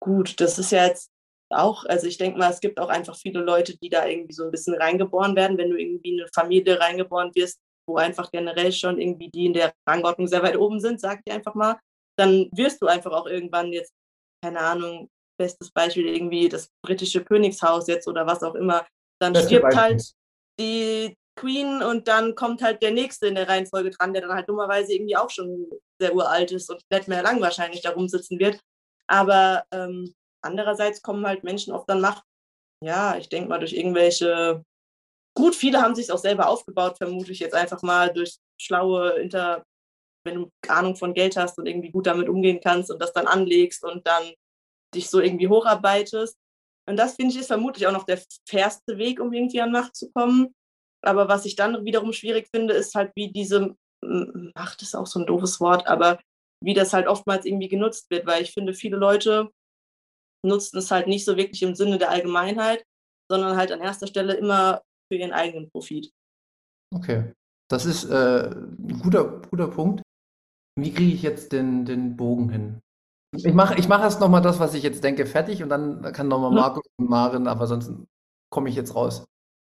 Gut, 0.00 0.40
das 0.40 0.58
ist 0.58 0.72
ja 0.72 0.86
jetzt 0.86 1.10
auch, 1.50 1.84
also 1.84 2.06
ich 2.06 2.18
denke 2.18 2.38
mal, 2.38 2.50
es 2.50 2.60
gibt 2.60 2.78
auch 2.80 2.88
einfach 2.88 3.16
viele 3.16 3.40
Leute, 3.40 3.76
die 3.78 3.88
da 3.88 4.06
irgendwie 4.06 4.32
so 4.32 4.44
ein 4.44 4.50
bisschen 4.50 4.74
reingeboren 4.74 5.36
werden, 5.36 5.58
wenn 5.58 5.70
du 5.70 5.76
irgendwie 5.76 6.14
in 6.14 6.20
eine 6.20 6.30
Familie 6.34 6.80
reingeboren 6.80 7.34
wirst, 7.34 7.60
wo 7.86 7.96
einfach 7.96 8.30
generell 8.30 8.72
schon 8.72 9.00
irgendwie 9.00 9.30
die 9.30 9.46
in 9.46 9.52
der 9.54 9.72
Rangordnung 9.88 10.26
sehr 10.26 10.42
weit 10.42 10.56
oben 10.56 10.80
sind, 10.80 11.00
sag 11.00 11.20
ich 11.24 11.32
einfach 11.32 11.54
mal, 11.54 11.78
dann 12.18 12.48
wirst 12.52 12.82
du 12.82 12.86
einfach 12.86 13.12
auch 13.12 13.26
irgendwann 13.26 13.72
jetzt, 13.72 13.92
keine 14.42 14.60
Ahnung, 14.60 15.10
bestes 15.38 15.70
Beispiel 15.70 16.06
irgendwie 16.06 16.48
das 16.48 16.68
britische 16.82 17.24
Königshaus 17.24 17.86
jetzt 17.86 18.08
oder 18.08 18.26
was 18.26 18.42
auch 18.42 18.54
immer, 18.54 18.86
dann 19.20 19.32
das 19.32 19.46
stirbt 19.46 19.74
halt 19.74 20.02
die 20.60 21.16
Queen 21.38 21.82
und 21.82 22.08
dann 22.08 22.34
kommt 22.34 22.62
halt 22.62 22.82
der 22.82 22.90
Nächste 22.90 23.28
in 23.28 23.36
der 23.36 23.48
Reihenfolge 23.48 23.90
dran, 23.90 24.12
der 24.12 24.22
dann 24.22 24.34
halt 24.34 24.48
dummerweise 24.48 24.92
irgendwie 24.92 25.16
auch 25.16 25.30
schon 25.30 25.70
sehr 26.00 26.14
uralt 26.14 26.50
ist 26.52 26.68
und 26.70 26.82
nicht 26.90 27.08
mehr 27.08 27.22
lang 27.22 27.40
wahrscheinlich 27.40 27.80
da 27.82 27.90
rumsitzen 27.90 28.38
wird. 28.38 28.60
Aber 29.06 29.64
ähm, 29.70 30.14
andererseits 30.42 31.00
kommen 31.00 31.26
halt 31.26 31.44
Menschen 31.44 31.72
oft 31.72 31.88
an 31.90 32.00
Macht. 32.00 32.24
Ja, 32.84 33.16
ich 33.16 33.28
denke 33.28 33.48
mal 33.48 33.58
durch 33.58 33.72
irgendwelche, 33.72 34.64
gut, 35.34 35.54
viele 35.54 35.80
haben 35.80 35.94
sich 35.94 36.10
auch 36.12 36.18
selber 36.18 36.48
aufgebaut, 36.48 36.98
vermute 36.98 37.32
ich 37.32 37.38
jetzt 37.38 37.54
einfach 37.54 37.82
mal 37.82 38.12
durch 38.12 38.36
schlaue 38.60 39.10
Inter, 39.20 39.64
wenn 40.24 40.34
du 40.34 40.50
Ahnung 40.68 40.96
von 40.96 41.14
Geld 41.14 41.36
hast 41.36 41.58
und 41.58 41.66
irgendwie 41.66 41.90
gut 41.90 42.06
damit 42.06 42.28
umgehen 42.28 42.60
kannst 42.62 42.90
und 42.90 43.00
das 43.00 43.12
dann 43.12 43.26
anlegst 43.26 43.84
und 43.84 44.06
dann 44.06 44.32
dich 44.94 45.10
so 45.10 45.20
irgendwie 45.20 45.48
hocharbeitest. 45.48 46.36
Und 46.88 46.96
das 46.96 47.16
finde 47.16 47.34
ich 47.34 47.40
ist 47.40 47.48
vermutlich 47.48 47.86
auch 47.86 47.92
noch 47.92 48.04
der 48.04 48.20
fairste 48.48 48.96
Weg, 48.98 49.20
um 49.20 49.32
irgendwie 49.32 49.60
an 49.60 49.72
Macht 49.72 49.94
zu 49.94 50.10
kommen. 50.12 50.54
Aber 51.04 51.28
was 51.28 51.44
ich 51.44 51.54
dann 51.54 51.84
wiederum 51.84 52.12
schwierig 52.12 52.48
finde, 52.54 52.74
ist 52.74 52.94
halt, 52.94 53.12
wie 53.14 53.30
diese 53.30 53.76
Macht 54.02 54.82
ist 54.82 54.94
auch 54.94 55.06
so 55.06 55.20
ein 55.20 55.26
doofes 55.26 55.60
Wort, 55.60 55.86
aber 55.86 56.18
wie 56.64 56.74
das 56.74 56.92
halt 56.92 57.06
oftmals 57.06 57.44
irgendwie 57.44 57.68
genutzt 57.68 58.10
wird, 58.10 58.26
weil 58.26 58.42
ich 58.42 58.52
finde, 58.52 58.74
viele 58.74 58.96
Leute 58.96 59.50
nutzen 60.44 60.78
es 60.78 60.90
halt 60.90 61.06
nicht 61.06 61.24
so 61.24 61.36
wirklich 61.36 61.62
im 61.62 61.74
Sinne 61.74 61.98
der 61.98 62.10
Allgemeinheit, 62.10 62.84
sondern 63.30 63.56
halt 63.56 63.72
an 63.72 63.80
erster 63.80 64.06
Stelle 64.06 64.34
immer 64.34 64.82
für 65.10 65.18
ihren 65.18 65.32
eigenen 65.32 65.70
Profit. 65.70 66.10
Okay, 66.94 67.32
das 67.70 67.84
ist 67.84 68.04
äh, 68.04 68.50
ein 68.50 69.00
guter, 69.02 69.42
guter 69.50 69.68
Punkt. 69.68 70.02
Wie 70.78 70.92
kriege 70.92 71.12
ich 71.12 71.22
jetzt 71.22 71.52
den, 71.52 71.84
den 71.84 72.16
Bogen 72.16 72.50
hin? 72.50 72.80
Ich 73.32 73.52
mache 73.52 73.78
ich 73.78 73.88
mach 73.88 74.00
erst 74.00 74.20
nochmal 74.20 74.40
das, 74.40 74.58
was 74.58 74.74
ich 74.74 74.82
jetzt 74.82 75.04
denke, 75.04 75.26
fertig 75.26 75.62
und 75.62 75.68
dann 75.68 76.00
kann 76.12 76.28
nochmal 76.28 76.50
Markus 76.50 76.84
und 76.96 77.10
Marin, 77.10 77.46
aber 77.46 77.66
sonst 77.66 77.92
komme 78.50 78.68
ich 78.68 78.74
jetzt 78.74 78.94
raus. 78.94 79.24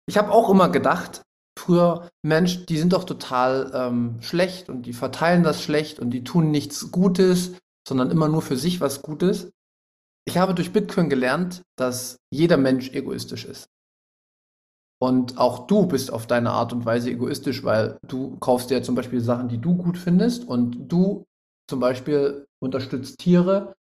Ich 0.06 0.16
habe 0.16 0.32
auch 0.32 0.48
immer 0.48 0.70
gedacht, 0.70 1.22
früher, 1.58 2.08
Mensch, 2.22 2.66
die 2.66 2.78
sind 2.78 2.92
doch 2.92 3.04
total 3.04 3.70
ähm, 3.74 4.22
schlecht 4.22 4.70
und 4.70 4.82
die 4.82 4.94
verteilen 4.94 5.42
das 5.42 5.62
schlecht 5.62 6.00
und 6.00 6.10
die 6.10 6.24
tun 6.24 6.50
nichts 6.50 6.90
Gutes, 6.90 7.52
sondern 7.86 8.10
immer 8.10 8.28
nur 8.28 8.42
für 8.42 8.56
sich 8.56 8.80
was 8.80 9.02
Gutes. 9.02 9.52
Ich 10.26 10.38
habe 10.38 10.54
durch 10.54 10.72
Bitcoin 10.72 11.10
gelernt, 11.10 11.62
dass 11.76 12.16
jeder 12.30 12.56
Mensch 12.56 12.90
egoistisch 12.90 13.44
ist. 13.44 13.68
Und 15.02 15.38
auch 15.38 15.66
du 15.66 15.86
bist 15.86 16.12
auf 16.12 16.26
deine 16.26 16.50
Art 16.50 16.72
und 16.72 16.84
Weise 16.84 17.10
egoistisch, 17.10 17.64
weil 17.64 17.98
du 18.06 18.36
kaufst 18.38 18.70
dir 18.70 18.82
zum 18.82 18.94
Beispiel 18.94 19.20
Sachen, 19.20 19.48
die 19.48 19.58
du 19.58 19.74
gut 19.74 19.96
findest 19.96 20.46
und 20.46 20.92
du 20.92 21.24
zum 21.70 21.80
Beispiel 21.80 22.46
unterstützt 22.61 23.18
Tiere 23.18 23.74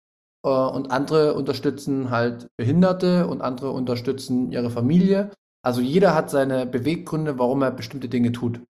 äh, 0.45 0.49
und 0.49 0.91
andere 0.91 1.33
unterstützen 1.33 2.09
halt 2.09 2.47
Behinderte 2.55 3.27
und 3.27 3.41
andere 3.41 3.71
unterstützen 3.71 4.51
ihre 4.51 4.69
Familie. 4.69 5.31
Also 5.61 5.81
jeder 5.81 6.15
hat 6.15 6.29
seine 6.29 6.65
Beweggründe, 6.65 7.37
warum 7.37 7.61
er 7.61 7.71
bestimmte 7.71 8.07
Dinge 8.07 8.31
tut. 8.31 8.61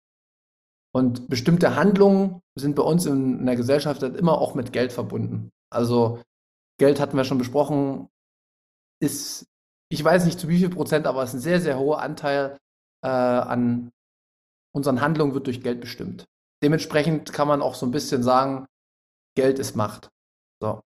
Und 0.91 1.29
bestimmte 1.29 1.75
Handlungen 1.75 2.41
sind 2.55 2.75
bei 2.75 2.81
uns 2.81 3.05
in, 3.05 3.39
in 3.41 3.45
der 3.45 3.55
Gesellschaft 3.55 4.01
halt 4.01 4.17
immer 4.17 4.39
auch 4.39 4.55
mit 4.55 4.73
Geld 4.73 4.91
verbunden. 4.91 5.51
Also 5.71 6.19
Geld 6.79 6.99
hatten 6.99 7.15
wir 7.15 7.25
schon 7.25 7.37
besprochen, 7.37 8.07
ist, 8.99 9.45
ich 9.91 10.03
weiß 10.03 10.25
nicht 10.25 10.39
zu 10.39 10.47
wie 10.47 10.57
viel 10.57 10.69
Prozent, 10.69 11.05
aber 11.05 11.21
es 11.21 11.29
ist 11.29 11.35
ein 11.35 11.41
sehr, 11.41 11.61
sehr 11.61 11.77
hoher 11.77 12.01
Anteil 12.01 12.57
äh, 13.03 13.07
an 13.07 13.91
unseren 14.73 15.01
Handlungen 15.01 15.33
wird 15.33 15.45
durch 15.45 15.61
Geld 15.61 15.81
bestimmt. 15.81 16.25
Dementsprechend 16.63 17.31
kann 17.33 17.47
man 17.47 17.61
auch 17.61 17.75
so 17.75 17.85
ein 17.85 17.91
bisschen 17.91 18.23
sagen, 18.23 18.65
Geld 19.35 19.59
ist 19.59 19.75
Macht. 19.75 20.09
So. 20.61 20.81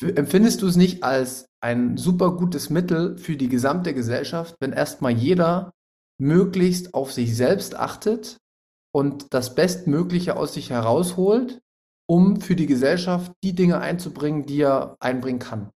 Empfindest 0.00 0.62
du 0.62 0.66
es 0.66 0.76
nicht 0.76 1.02
als 1.02 1.46
ein 1.60 1.96
super 1.96 2.32
gutes 2.36 2.68
Mittel 2.68 3.16
für 3.16 3.36
die 3.36 3.48
gesamte 3.48 3.94
Gesellschaft, 3.94 4.56
wenn 4.60 4.72
erstmal 4.72 5.12
jeder 5.12 5.72
möglichst 6.20 6.94
auf 6.94 7.12
sich 7.12 7.36
selbst 7.36 7.74
achtet 7.76 8.38
und 8.92 9.32
das 9.32 9.54
Bestmögliche 9.54 10.36
aus 10.36 10.54
sich 10.54 10.70
herausholt, 10.70 11.60
um 12.06 12.40
für 12.40 12.56
die 12.56 12.66
Gesellschaft 12.66 13.32
die 13.42 13.54
Dinge 13.54 13.80
einzubringen, 13.80 14.46
die 14.46 14.60
er 14.60 14.96
einbringen 15.00 15.38
kann? 15.38 15.70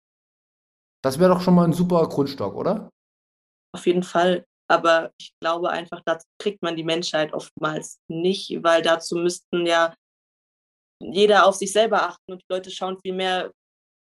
Das 1.03 1.19
wäre 1.19 1.33
doch 1.33 1.41
schon 1.41 1.55
mal 1.55 1.65
ein 1.65 1.73
super 1.73 2.07
Grundstock, 2.09 2.55
oder? 2.55 2.89
Auf 3.73 3.85
jeden 3.85 4.03
Fall. 4.03 4.45
Aber 4.69 5.11
ich 5.17 5.31
glaube 5.39 5.69
einfach, 5.69 6.01
dazu 6.05 6.25
kriegt 6.41 6.61
man 6.61 6.75
die 6.75 6.83
Menschheit 6.83 7.33
oftmals 7.33 7.99
nicht, 8.09 8.61
weil 8.63 8.81
dazu 8.81 9.15
müssten 9.15 9.65
ja 9.65 9.93
jeder 10.99 11.45
auf 11.45 11.55
sich 11.55 11.71
selber 11.71 12.03
achten 12.03 12.31
und 12.31 12.41
die 12.41 12.53
Leute 12.53 12.71
schauen 12.71 12.99
viel 12.99 13.13
mehr 13.13 13.51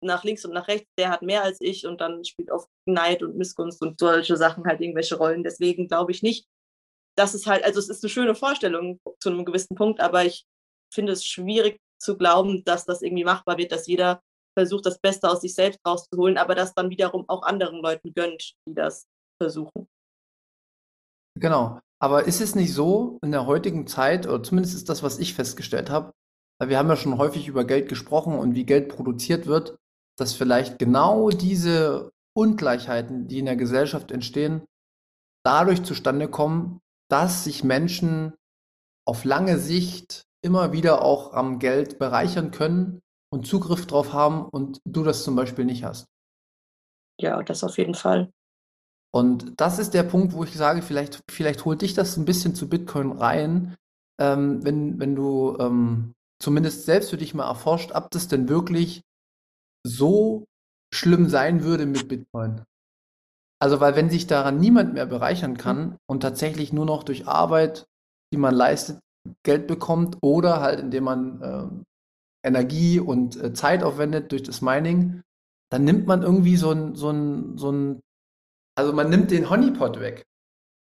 nach 0.01 0.23
links 0.23 0.43
und 0.43 0.53
nach 0.53 0.67
rechts, 0.67 0.89
der 0.97 1.09
hat 1.09 1.21
mehr 1.21 1.43
als 1.43 1.61
ich 1.61 1.87
und 1.87 2.01
dann 2.01 2.25
spielt 2.25 2.51
oft 2.51 2.67
Neid 2.85 3.23
und 3.23 3.37
Missgunst 3.37 3.81
und 3.81 3.99
solche 3.99 4.35
Sachen 4.35 4.65
halt 4.65 4.81
irgendwelche 4.81 5.15
Rollen. 5.15 5.43
Deswegen 5.43 5.87
glaube 5.87 6.11
ich 6.11 6.21
nicht, 6.21 6.45
dass 7.17 7.33
es 7.33 7.47
halt, 7.47 7.63
also 7.63 7.79
es 7.79 7.89
ist 7.89 8.03
eine 8.03 8.09
schöne 8.09 8.35
Vorstellung 8.35 8.99
zu 9.21 9.29
einem 9.29 9.45
gewissen 9.45 9.75
Punkt, 9.75 10.01
aber 10.01 10.25
ich 10.25 10.45
finde 10.93 11.13
es 11.13 11.25
schwierig 11.25 11.79
zu 12.01 12.17
glauben, 12.17 12.63
dass 12.65 12.85
das 12.85 13.01
irgendwie 13.01 13.23
machbar 13.23 13.57
wird, 13.57 13.71
dass 13.71 13.87
jeder 13.87 14.21
versucht, 14.57 14.85
das 14.85 14.99
Beste 14.99 15.29
aus 15.29 15.41
sich 15.41 15.55
selbst 15.55 15.79
rauszuholen, 15.87 16.37
aber 16.37 16.53
das 16.53 16.73
dann 16.73 16.89
wiederum 16.89 17.25
auch 17.27 17.43
anderen 17.43 17.81
Leuten 17.81 18.13
gönnt, 18.13 18.53
die 18.67 18.75
das 18.75 19.07
versuchen. 19.41 19.87
Genau. 21.39 21.79
Aber 21.99 22.25
ist 22.25 22.41
es 22.41 22.53
nicht 22.53 22.73
so 22.73 23.17
in 23.23 23.31
der 23.31 23.47
heutigen 23.47 23.87
Zeit, 23.87 24.27
oder 24.27 24.43
zumindest 24.43 24.75
ist 24.75 24.89
das, 24.89 25.01
was 25.01 25.19
ich 25.19 25.33
festgestellt 25.33 25.89
habe, 25.89 26.11
wir 26.69 26.77
haben 26.77 26.89
ja 26.89 26.95
schon 26.95 27.17
häufig 27.17 27.47
über 27.47 27.65
Geld 27.65 27.89
gesprochen 27.89 28.37
und 28.37 28.55
wie 28.55 28.65
Geld 28.65 28.89
produziert 28.89 29.47
wird, 29.47 29.77
dass 30.17 30.33
vielleicht 30.33 30.79
genau 30.79 31.29
diese 31.29 32.11
Ungleichheiten, 32.35 33.27
die 33.27 33.39
in 33.39 33.45
der 33.45 33.55
Gesellschaft 33.55 34.11
entstehen, 34.11 34.63
dadurch 35.45 35.83
zustande 35.83 36.27
kommen, 36.27 36.79
dass 37.09 37.43
sich 37.43 37.63
Menschen 37.63 38.33
auf 39.05 39.25
lange 39.25 39.59
Sicht 39.59 40.23
immer 40.43 40.73
wieder 40.73 41.01
auch 41.01 41.33
am 41.33 41.59
Geld 41.59 41.99
bereichern 41.99 42.51
können 42.51 43.01
und 43.31 43.47
Zugriff 43.47 43.87
drauf 43.87 44.13
haben 44.13 44.45
und 44.45 44.79
du 44.85 45.03
das 45.03 45.23
zum 45.23 45.35
Beispiel 45.35 45.65
nicht 45.65 45.83
hast. 45.83 46.07
Ja, 47.19 47.41
das 47.43 47.63
auf 47.63 47.77
jeden 47.77 47.95
Fall. 47.95 48.31
Und 49.13 49.59
das 49.61 49.77
ist 49.77 49.93
der 49.93 50.03
Punkt, 50.03 50.33
wo 50.33 50.43
ich 50.43 50.55
sage, 50.55 50.81
vielleicht, 50.81 51.21
vielleicht 51.29 51.65
holt 51.65 51.81
dich 51.81 51.93
das 51.93 52.17
ein 52.17 52.25
bisschen 52.25 52.55
zu 52.55 52.67
Bitcoin 52.67 53.11
rein, 53.11 53.75
ähm, 54.19 54.63
wenn, 54.63 54.99
wenn 54.99 55.15
du 55.15 55.55
ähm, 55.59 56.13
zumindest 56.43 56.85
selbst 56.85 57.09
für 57.09 57.17
dich 57.17 57.33
mal 57.33 57.47
erforscht, 57.47 57.91
ob 57.93 58.11
das 58.11 58.27
denn 58.27 58.49
wirklich 58.49 59.01
so 59.87 60.45
schlimm 60.93 61.29
sein 61.29 61.63
würde 61.63 61.85
mit 61.85 62.07
Bitcoin. 62.07 62.63
Also, 63.61 63.79
weil 63.79 63.95
wenn 63.95 64.09
sich 64.09 64.27
daran 64.27 64.59
niemand 64.59 64.93
mehr 64.93 65.05
bereichern 65.05 65.55
kann 65.55 65.97
und 66.05 66.19
tatsächlich 66.19 66.73
nur 66.73 66.85
noch 66.85 67.03
durch 67.03 67.27
Arbeit, 67.27 67.85
die 68.33 68.37
man 68.37 68.53
leistet, 68.53 68.99
Geld 69.45 69.67
bekommt 69.67 70.17
oder 70.21 70.59
halt 70.59 70.81
indem 70.81 71.05
man 71.05 71.41
äh, 71.41 72.47
Energie 72.47 72.99
und 72.99 73.41
äh, 73.41 73.53
Zeit 73.53 73.81
aufwendet 73.81 74.33
durch 74.33 74.43
das 74.43 74.61
Mining, 74.61 75.21
dann 75.71 75.85
nimmt 75.85 76.07
man 76.07 76.23
irgendwie 76.23 76.57
so 76.57 76.71
ein, 76.71 76.95
so 76.95 77.09
ein, 77.09 77.57
so 77.57 77.71
ein, 77.71 78.01
also 78.77 78.91
man 78.91 79.09
nimmt 79.09 79.31
den 79.31 79.49
Honeypot 79.49 80.01
weg 80.01 80.25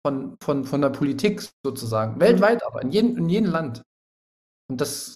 von, 0.03 0.35
von, 0.41 0.65
von 0.65 0.81
der 0.81 0.89
Politik 0.89 1.47
sozusagen, 1.63 2.19
weltweit 2.19 2.65
aber, 2.65 2.81
in 2.81 2.91
jedem, 2.91 3.17
in 3.17 3.29
jedem 3.29 3.51
Land. 3.51 3.83
Und 4.67 4.81
das 4.81 5.15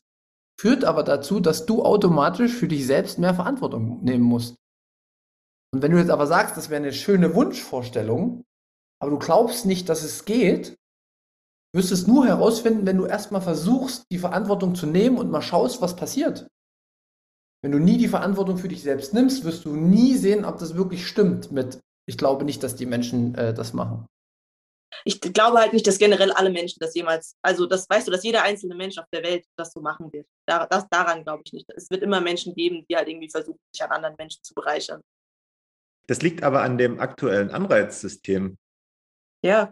führt 0.59 0.83
aber 0.83 1.03
dazu, 1.03 1.39
dass 1.39 1.65
du 1.65 1.83
automatisch 1.83 2.53
für 2.53 2.67
dich 2.67 2.85
selbst 2.85 3.19
mehr 3.19 3.33
Verantwortung 3.33 4.03
nehmen 4.03 4.23
musst. 4.23 4.55
Und 5.73 5.81
wenn 5.81 5.91
du 5.91 5.97
jetzt 5.97 6.09
aber 6.09 6.27
sagst, 6.27 6.57
das 6.57 6.69
wäre 6.69 6.81
eine 6.81 6.93
schöne 6.93 7.35
Wunschvorstellung, 7.35 8.43
aber 9.01 9.11
du 9.11 9.19
glaubst 9.19 9.65
nicht, 9.65 9.89
dass 9.89 10.03
es 10.03 10.25
geht, 10.25 10.75
wirst 11.75 11.91
du 11.91 11.93
es 11.93 12.07
nur 12.07 12.25
herausfinden, 12.25 12.85
wenn 12.85 12.97
du 12.97 13.05
erstmal 13.05 13.41
versuchst, 13.41 14.05
die 14.11 14.17
Verantwortung 14.17 14.73
zu 14.75 14.87
nehmen 14.87 15.17
und 15.17 15.29
mal 15.29 15.41
schaust, 15.41 15.81
was 15.81 15.95
passiert. 15.95 16.47
Wenn 17.61 17.71
du 17.71 17.79
nie 17.79 17.97
die 17.97 18.07
Verantwortung 18.07 18.57
für 18.57 18.69
dich 18.69 18.81
selbst 18.81 19.13
nimmst, 19.13 19.43
wirst 19.43 19.65
du 19.65 19.75
nie 19.75 20.15
sehen, 20.15 20.45
ob 20.45 20.57
das 20.57 20.75
wirklich 20.75 21.05
stimmt 21.05 21.51
mit, 21.51 21.79
ich 22.07 22.17
glaube 22.17 22.45
nicht, 22.45 22.63
dass 22.63 22.75
die 22.75 22.85
Menschen 22.85 23.35
äh, 23.35 23.53
das 23.53 23.73
machen 23.73 24.07
ich 25.05 25.21
glaube 25.21 25.59
halt 25.59 25.73
nicht, 25.73 25.87
dass 25.87 25.97
generell 25.97 26.31
alle 26.31 26.49
Menschen 26.49 26.79
das 26.79 26.93
jemals, 26.95 27.35
also 27.41 27.65
das 27.65 27.89
weißt 27.89 28.07
du, 28.07 28.11
dass 28.11 28.23
jeder 28.23 28.43
einzelne 28.43 28.75
Mensch 28.75 28.97
auf 28.97 29.07
der 29.11 29.23
Welt 29.23 29.45
das 29.57 29.71
so 29.73 29.81
machen 29.81 30.11
wird. 30.11 30.27
Da, 30.47 30.65
das, 30.65 30.87
daran 30.89 31.23
glaube 31.23 31.43
ich 31.45 31.53
nicht. 31.53 31.69
Es 31.75 31.89
wird 31.89 32.03
immer 32.03 32.21
Menschen 32.21 32.55
geben, 32.55 32.85
die 32.89 32.95
halt 32.95 33.07
irgendwie 33.07 33.29
versuchen, 33.29 33.59
sich 33.73 33.83
an 33.83 33.91
anderen 33.91 34.15
Menschen 34.17 34.41
zu 34.43 34.53
bereichern. 34.53 35.01
Das 36.07 36.21
liegt 36.21 36.41
aber 36.41 36.61
an 36.61 36.77
dem 36.77 36.99
aktuellen 36.99 37.51
Anreizsystem. 37.51 38.57
Ja, 39.43 39.71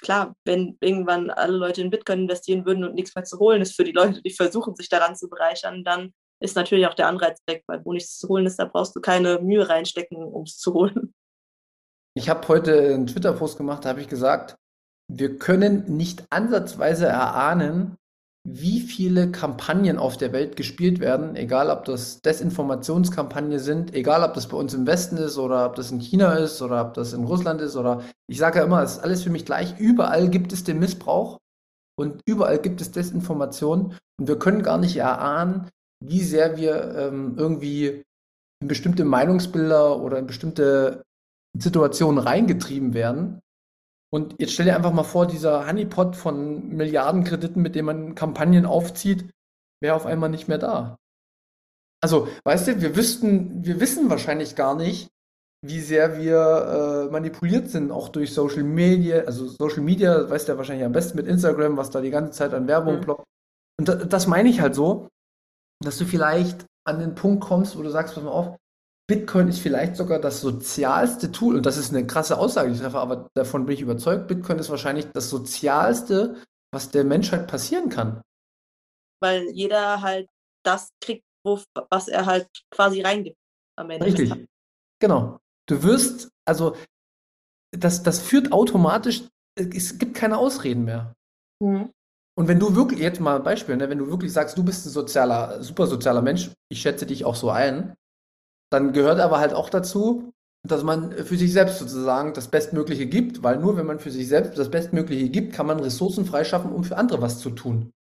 klar, 0.00 0.34
wenn 0.44 0.76
irgendwann 0.80 1.30
alle 1.30 1.56
Leute 1.56 1.80
in 1.80 1.90
Bitcoin 1.90 2.22
investieren 2.22 2.66
würden 2.66 2.84
und 2.84 2.94
nichts 2.94 3.14
mehr 3.14 3.24
zu 3.24 3.38
holen 3.38 3.62
ist 3.62 3.76
für 3.76 3.84
die 3.84 3.92
Leute, 3.92 4.20
die 4.20 4.30
versuchen, 4.30 4.74
sich 4.74 4.88
daran 4.88 5.14
zu 5.14 5.28
bereichern, 5.28 5.84
dann 5.84 6.12
ist 6.40 6.56
natürlich 6.56 6.86
auch 6.86 6.94
der 6.94 7.06
Anreiz 7.06 7.38
weg, 7.46 7.62
weil 7.68 7.84
wo 7.84 7.92
nichts 7.92 8.18
zu 8.18 8.28
holen 8.28 8.46
ist, 8.46 8.58
da 8.58 8.64
brauchst 8.64 8.94
du 8.96 9.00
keine 9.00 9.38
Mühe 9.38 9.68
reinstecken, 9.68 10.18
um 10.18 10.42
es 10.42 10.58
zu 10.58 10.74
holen. 10.74 11.14
Ich 12.16 12.28
habe 12.28 12.46
heute 12.48 12.94
einen 12.94 13.06
Twitter-Post 13.06 13.56
gemacht, 13.56 13.84
da 13.84 13.90
habe 13.90 14.00
ich 14.00 14.08
gesagt, 14.08 14.56
wir 15.08 15.38
können 15.38 15.96
nicht 15.96 16.24
ansatzweise 16.30 17.06
erahnen, 17.06 17.96
wie 18.46 18.80
viele 18.80 19.30
Kampagnen 19.30 19.98
auf 19.98 20.18
der 20.18 20.32
Welt 20.32 20.56
gespielt 20.56 21.00
werden, 21.00 21.34
egal 21.34 21.70
ob 21.70 21.86
das 21.86 22.20
Desinformationskampagnen 22.20 23.58
sind, 23.58 23.94
egal 23.94 24.22
ob 24.22 24.34
das 24.34 24.48
bei 24.48 24.56
uns 24.58 24.74
im 24.74 24.86
Westen 24.86 25.16
ist 25.16 25.38
oder 25.38 25.64
ob 25.64 25.76
das 25.76 25.90
in 25.90 25.98
China 25.98 26.34
ist 26.34 26.60
oder 26.60 26.82
ob 26.82 26.92
das 26.92 27.14
in 27.14 27.24
Russland 27.24 27.62
ist 27.62 27.74
oder 27.74 28.02
ich 28.28 28.36
sage 28.36 28.58
ja 28.58 28.64
immer, 28.66 28.82
es 28.82 28.92
ist 28.92 28.98
alles 28.98 29.22
für 29.22 29.30
mich 29.30 29.46
gleich. 29.46 29.78
Überall 29.78 30.28
gibt 30.28 30.52
es 30.52 30.62
den 30.62 30.78
Missbrauch 30.78 31.38
und 31.96 32.20
überall 32.26 32.58
gibt 32.58 32.82
es 32.82 32.92
Desinformation 32.92 33.96
und 34.20 34.28
wir 34.28 34.38
können 34.38 34.62
gar 34.62 34.76
nicht 34.76 34.98
erahnen, 34.98 35.70
wie 36.04 36.20
sehr 36.20 36.58
wir 36.58 36.94
ähm, 36.96 37.36
irgendwie 37.38 38.02
in 38.60 38.68
bestimmte 38.68 39.06
Meinungsbilder 39.06 40.00
oder 40.00 40.18
in 40.18 40.26
bestimmte 40.26 41.02
Situationen 41.58 42.18
reingetrieben 42.18 42.92
werden 42.92 43.40
und 44.14 44.36
jetzt 44.38 44.52
stell 44.52 44.66
dir 44.66 44.76
einfach 44.76 44.92
mal 44.92 45.02
vor, 45.02 45.26
dieser 45.26 45.66
Honeypot 45.66 46.14
von 46.14 46.68
Milliardenkrediten, 46.68 47.60
mit 47.60 47.74
dem 47.74 47.86
man 47.86 48.14
Kampagnen 48.14 48.64
aufzieht, 48.64 49.28
wäre 49.82 49.96
auf 49.96 50.06
einmal 50.06 50.30
nicht 50.30 50.46
mehr 50.46 50.58
da. 50.58 51.00
Also, 52.00 52.28
weißt 52.44 52.68
du, 52.68 52.80
wir 52.80 52.94
wüssten, 52.94 53.64
wir 53.64 53.80
wissen 53.80 54.08
wahrscheinlich 54.10 54.54
gar 54.54 54.76
nicht, 54.76 55.08
wie 55.66 55.80
sehr 55.80 56.16
wir 56.16 57.08
äh, 57.08 57.10
manipuliert 57.10 57.70
sind, 57.70 57.90
auch 57.90 58.08
durch 58.08 58.32
Social 58.32 58.62
Media. 58.62 59.24
Also 59.24 59.48
Social 59.48 59.82
Media, 59.82 60.30
weißt 60.30 60.46
du 60.46 60.52
ja 60.52 60.58
wahrscheinlich 60.58 60.86
am 60.86 60.92
besten 60.92 61.16
mit 61.16 61.26
Instagram, 61.26 61.76
was 61.76 61.90
da 61.90 62.00
die 62.00 62.10
ganze 62.10 62.30
Zeit 62.30 62.54
an 62.54 62.68
Werbung 62.68 62.98
mhm. 62.98 63.00
ploppt. 63.00 63.24
Und 63.80 63.88
das, 63.88 64.08
das 64.08 64.26
meine 64.28 64.48
ich 64.48 64.60
halt 64.60 64.76
so, 64.76 65.08
dass 65.82 65.98
du 65.98 66.04
vielleicht 66.04 66.66
an 66.86 67.00
den 67.00 67.16
Punkt 67.16 67.42
kommst, 67.42 67.76
wo 67.76 67.82
du 67.82 67.90
sagst, 67.90 68.14
pass 68.14 68.22
mal 68.22 68.30
auf, 68.30 68.56
Bitcoin 69.06 69.48
ist 69.48 69.58
vielleicht 69.58 69.96
sogar 69.96 70.18
das 70.18 70.40
sozialste 70.40 71.30
Tool, 71.30 71.56
und 71.56 71.66
das 71.66 71.76
ist 71.76 71.90
eine 71.90 72.06
krasse 72.06 72.38
Aussage, 72.38 72.70
die 72.70 72.76
ich 72.76 72.80
treffe, 72.80 72.98
aber 72.98 73.28
davon 73.34 73.66
bin 73.66 73.74
ich 73.74 73.82
überzeugt, 73.82 74.28
Bitcoin 74.28 74.58
ist 74.58 74.70
wahrscheinlich 74.70 75.06
das 75.12 75.28
sozialste, 75.28 76.42
was 76.72 76.90
der 76.90 77.04
Menschheit 77.04 77.46
passieren 77.46 77.90
kann. 77.90 78.22
Weil 79.20 79.50
jeder 79.50 80.00
halt 80.00 80.28
das 80.64 80.88
kriegt, 81.00 81.24
wo, 81.44 81.60
was 81.90 82.08
er 82.08 82.24
halt 82.24 82.48
quasi 82.70 83.02
reingibt 83.02 83.36
am 83.76 83.90
Ende. 83.90 84.06
Richtig. 84.06 84.46
Genau. 85.00 85.38
Du 85.68 85.82
wirst, 85.82 86.30
also 86.46 86.76
das, 87.72 88.02
das 88.02 88.20
führt 88.20 88.52
automatisch, 88.52 89.24
es 89.56 89.98
gibt 89.98 90.14
keine 90.14 90.38
Ausreden 90.38 90.84
mehr. 90.84 91.14
Mhm. 91.62 91.90
Und 92.36 92.48
wenn 92.48 92.58
du 92.58 92.74
wirklich, 92.74 93.00
jetzt 93.00 93.20
mal 93.20 93.36
ein 93.36 93.44
Beispiel, 93.44 93.76
ne, 93.76 93.88
wenn 93.88 93.98
du 93.98 94.08
wirklich 94.08 94.32
sagst, 94.32 94.58
du 94.58 94.64
bist 94.64 94.86
ein 94.86 94.90
sozialer, 94.90 95.62
super 95.62 95.86
sozialer 95.86 96.22
Mensch, 96.22 96.50
ich 96.68 96.80
schätze 96.80 97.06
dich 97.06 97.24
auch 97.24 97.36
so 97.36 97.50
ein, 97.50 97.94
dann 98.70 98.92
gehört 98.92 99.20
aber 99.20 99.38
halt 99.38 99.54
auch 99.54 99.70
dazu, 99.70 100.32
dass 100.66 100.82
man 100.82 101.12
für 101.12 101.36
sich 101.36 101.52
selbst 101.52 101.78
sozusagen 101.78 102.32
das 102.32 102.48
Bestmögliche 102.48 103.06
gibt, 103.06 103.42
weil 103.42 103.58
nur 103.58 103.76
wenn 103.76 103.86
man 103.86 103.98
für 103.98 104.10
sich 104.10 104.28
selbst 104.28 104.58
das 104.58 104.70
Bestmögliche 104.70 105.28
gibt, 105.28 105.52
kann 105.52 105.66
man 105.66 105.78
Ressourcen 105.78 106.24
freischaffen, 106.24 106.72
um 106.72 106.84
für 106.84 106.96
andere 106.96 107.20
was 107.20 107.38
zu 107.38 107.50
tun. 107.50 107.92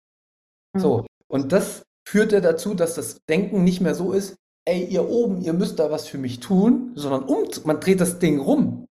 Mhm. 0.75 0.81
So. 0.81 1.07
Und 1.27 1.53
das 1.53 1.83
führt 2.07 2.33
ja 2.33 2.41
dazu, 2.41 2.75
dass 2.75 2.95
das 2.95 3.19
Denken 3.29 3.65
nicht 3.65 3.81
mehr 3.81 3.95
so 3.95 4.13
ist, 4.13 4.37
ey, 4.65 4.85
ihr 4.85 5.09
oben, 5.09 5.43
ihr 5.43 5.53
müsst 5.53 5.79
da 5.79 5.91
was 5.91 6.07
für 6.07 6.19
mich 6.19 6.39
tun, 6.41 6.93
sondern 6.95 7.25
um, 7.25 7.49
man 7.65 7.81
dreht 7.81 8.01
das 8.01 8.21
Ding 8.21 8.39
rum. 8.39 8.87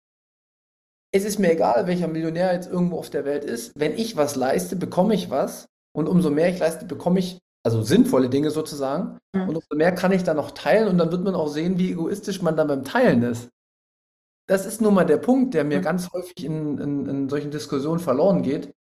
Es 1.13 1.23
ist 1.23 1.39
mir 1.39 1.51
egal, 1.51 1.87
welcher 1.87 2.07
Millionär 2.07 2.53
jetzt 2.53 2.69
irgendwo 2.69 2.97
auf 2.97 3.09
der 3.09 3.25
Welt 3.25 3.43
ist. 3.43 3.71
Wenn 3.75 3.97
ich 3.97 4.15
was 4.15 4.35
leiste, 4.35 4.75
bekomme 4.75 5.13
ich 5.13 5.29
was. 5.29 5.67
Und 5.93 6.07
umso 6.07 6.29
mehr 6.29 6.49
ich 6.49 6.59
leiste, 6.59 6.85
bekomme 6.85 7.19
ich 7.19 7.39
also 7.63 7.83
sinnvolle 7.83 8.29
Dinge 8.29 8.51
sozusagen. 8.51 9.19
Mhm. 9.33 9.49
Und 9.49 9.55
umso 9.55 9.75
mehr 9.75 9.93
kann 9.93 10.11
ich 10.11 10.23
dann 10.23 10.37
noch 10.37 10.51
teilen 10.51 10.87
und 10.87 10.97
dann 10.97 11.11
wird 11.11 11.23
man 11.23 11.35
auch 11.35 11.47
sehen, 11.47 11.77
wie 11.77 11.91
egoistisch 11.91 12.41
man 12.41 12.55
dann 12.55 12.67
beim 12.67 12.83
Teilen 12.83 13.23
ist. 13.23 13.49
Das 14.47 14.65
ist 14.65 14.81
nun 14.81 14.93
mal 14.93 15.05
der 15.05 15.17
Punkt, 15.17 15.53
der 15.53 15.63
mir 15.63 15.79
mhm. 15.79 15.83
ganz 15.83 16.11
häufig 16.11 16.43
in, 16.43 16.77
in, 16.77 17.05
in 17.07 17.29
solchen 17.29 17.51
Diskussionen 17.51 17.99
verloren 17.99 18.41
geht. 18.41 18.73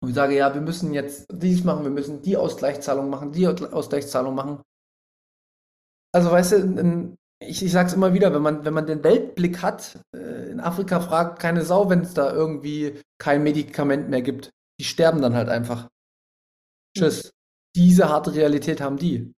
Und 0.00 0.10
ich 0.10 0.14
sage, 0.14 0.36
ja, 0.36 0.54
wir 0.54 0.60
müssen 0.60 0.92
jetzt 0.92 1.26
dies 1.32 1.64
machen, 1.64 1.84
wir 1.84 1.90
müssen 1.90 2.22
die 2.22 2.36
Ausgleichszahlung 2.36 3.10
machen, 3.10 3.32
die 3.32 3.46
Ausgleichszahlung 3.46 4.34
machen. 4.34 4.62
Also 6.12 6.30
weißt 6.30 6.52
du, 6.52 7.16
ich, 7.40 7.62
ich 7.62 7.72
sage 7.72 7.88
es 7.88 7.94
immer 7.94 8.14
wieder, 8.14 8.32
wenn 8.32 8.42
man, 8.42 8.64
wenn 8.64 8.72
man 8.72 8.86
den 8.86 9.02
Weltblick 9.04 9.62
hat, 9.62 9.98
äh, 10.14 10.50
in 10.50 10.60
Afrika 10.60 11.00
fragt 11.00 11.40
keine 11.40 11.62
Sau, 11.62 11.90
wenn 11.90 12.00
es 12.00 12.14
da 12.14 12.32
irgendwie 12.32 13.00
kein 13.18 13.42
Medikament 13.42 14.08
mehr 14.08 14.22
gibt. 14.22 14.50
Die 14.78 14.84
sterben 14.84 15.20
dann 15.20 15.34
halt 15.34 15.48
einfach. 15.48 15.88
Tschüss 16.96 17.35
diese 17.76 18.08
harte 18.08 18.34
Realität 18.34 18.80
haben 18.80 18.96
die. 18.96 19.32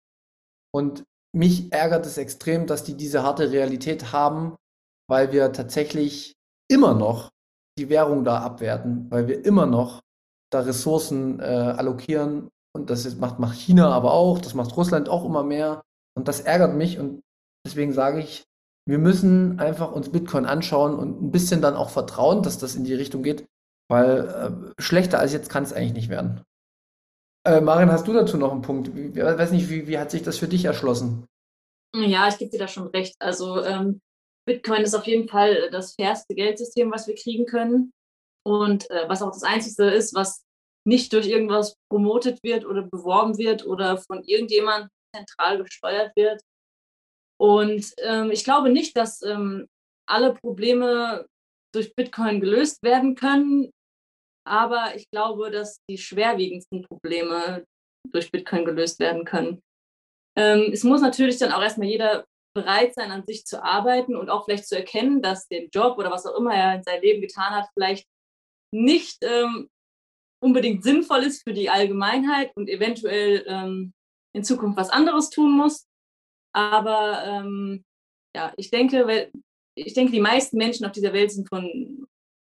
Und 0.73 1.05
mich 1.35 1.73
ärgert 1.73 2.07
es 2.07 2.17
extrem, 2.17 2.67
dass 2.67 2.85
die 2.85 2.95
diese 2.95 3.23
harte 3.23 3.51
Realität 3.51 4.13
haben, 4.13 4.57
weil 5.09 5.33
wir 5.33 5.53
tatsächlich 5.53 6.35
immer 6.71 6.95
noch 6.95 7.31
die 7.79 7.89
Währung 7.89 8.25
da 8.25 8.39
abwerten, 8.39 9.11
weil 9.11 9.29
wir 9.29 9.45
immer 9.45 9.67
noch 9.67 10.01
da 10.51 10.61
Ressourcen 10.61 11.41
äh, 11.41 11.45
allokieren. 11.45 12.49
Und 12.75 12.91
das 12.91 13.17
macht, 13.17 13.39
macht 13.39 13.59
China 13.59 13.93
aber 13.93 14.13
auch, 14.13 14.39
das 14.39 14.55
macht 14.55 14.77
Russland 14.77 15.09
auch 15.09 15.25
immer 15.25 15.43
mehr. 15.43 15.83
Und 16.17 16.29
das 16.29 16.41
ärgert 16.41 16.75
mich. 16.75 16.99
Und 16.99 17.21
deswegen 17.67 17.93
sage 17.93 18.21
ich, 18.21 18.45
wir 18.87 18.99
müssen 18.99 19.59
einfach 19.59 19.93
uns 19.93 20.11
Bitcoin 20.11 20.47
anschauen 20.47 20.95
und 20.95 21.21
ein 21.23 21.31
bisschen 21.31 21.61
dann 21.61 21.77
auch 21.77 21.91
vertrauen, 21.91 22.43
dass 22.43 22.59
das 22.59 22.75
in 22.75 22.85
die 22.85 22.95
Richtung 22.95 23.23
geht, 23.23 23.47
weil 23.91 24.29
äh, 24.77 24.83
schlechter 24.83 25.19
als 25.19 25.33
jetzt 25.33 25.51
kann 25.51 25.63
es 25.63 25.73
eigentlich 25.73 25.93
nicht 25.93 26.09
werden. 26.09 26.43
Äh, 27.49 27.63
Marin, 27.63 27.91
hast 27.91 28.07
du 28.07 28.13
dazu 28.13 28.37
noch 28.37 28.53
einen 28.53 28.61
Punkt? 28.61 28.89
Ich 28.89 29.17
weiß 29.17 29.53
nicht, 29.53 29.71
wie, 29.71 29.89
wie 29.89 29.99
hat 29.99 30.11
sich 30.11 30.23
das 30.23 30.37
für 30.37 30.49
dich 30.49 30.67
erschlossen? 30.67 31.27
Ja, 31.97 32.29
ich 32.29 32.37
gebe 32.37 32.51
dir 32.51 32.59
da 32.59 32.69
schon 32.69 32.89
recht. 32.89 33.17
Also 33.21 33.65
ähm, 33.65 34.03
Bitcoin 34.47 34.83
ist 34.83 34.95
auf 34.95 35.07
jeden 35.07 35.29
Fall 35.31 35.71
das 35.71 35.95
fairste 35.95 36.35
Geldsystem, 36.35 36.93
was 36.93 37.09
wir 37.09 37.15
kriegen 37.15 37.47
können. 37.47 37.91
Und 38.47 38.91
äh, 38.91 39.09
was 39.09 39.23
auch 39.23 39.31
das 39.31 39.45
Einzige 39.45 39.85
ist, 39.89 40.15
was 40.15 40.45
nicht 40.87 41.11
durch 41.15 41.27
irgendwas 41.27 41.77
promotet 41.91 42.43
wird 42.43 42.67
oder 42.67 42.83
beworben 42.83 43.39
wird 43.39 43.65
oder 43.67 43.97
von 43.97 44.23
irgendjemandem 44.25 44.91
zentral 45.17 45.63
gesteuert 45.63 46.15
wird. 46.17 46.43
Und 47.41 47.95
ähm, 48.03 48.31
ich 48.31 48.45
glaube 48.45 48.69
nicht, 48.69 48.95
dass 48.95 49.23
ähm, 49.23 49.69
alle 50.07 50.35
Probleme 50.35 51.27
durch 51.75 51.95
Bitcoin 51.95 52.41
gelöst 52.41 52.83
werden 52.83 53.15
können. 53.15 53.71
Aber 54.49 54.97
ich 54.97 55.11
glaube, 55.11 55.51
dass 55.51 55.81
die 55.91 55.99
schwerwiegendsten 55.99 56.83
Probleme 56.83 57.65
durch 58.11 58.31
Bitcoin 58.31 58.65
gelöst 58.65 58.99
werden 58.99 59.25
können. 59.25 59.61
Ähm, 60.37 60.71
es 60.73 60.85
muss 60.85 61.01
natürlich 61.01 61.39
dann 61.39 61.53
auch 61.53 61.63
erstmal 61.63 61.89
jeder 61.89 62.25
bereit 62.55 62.95
sein, 62.95 63.11
an 63.11 63.25
sich 63.27 63.45
zu 63.45 63.63
arbeiten 63.63 64.17
und 64.17 64.31
auch 64.31 64.45
vielleicht 64.45 64.67
zu 64.67 64.77
erkennen, 64.77 65.21
dass 65.21 65.49
der 65.49 65.67
Job 65.67 65.99
oder 65.99 66.11
was 66.11 66.27
auch 66.27 66.37
immer 66.37 66.55
er 66.55 66.77
in 66.77 66.83
seinem 66.83 67.03
Leben 67.03 67.21
getan 67.21 67.55
hat, 67.55 67.69
vielleicht 67.75 68.07
nicht 68.75 69.19
ähm, 69.23 69.69
unbedingt 70.43 70.83
sinnvoll 70.83 71.25
ist 71.25 71.43
für 71.43 71.53
die 71.53 71.71
Allgemeinheit 71.71 72.53
und 72.57 72.69
eventuell 72.69 73.45
ähm, 73.47 73.93
in 74.35 74.45
Zukunft 74.45 74.79
was 74.79 74.91
anderes 74.91 75.31
tun 75.31 75.53
muss. 75.53 75.87
Aber 76.55 77.25
ähm, 77.25 77.85
ja, 78.35 78.53
ich 78.57 78.71
denke, 78.71 79.31
ich 79.77 79.95
denke, 79.95 80.13
die 80.13 80.21
meisten 80.21 80.57
Menschen 80.57 80.87
auf 80.87 80.93
dieser 80.93 81.13
Welt 81.13 81.33
sind 81.33 81.49
von 81.49 81.98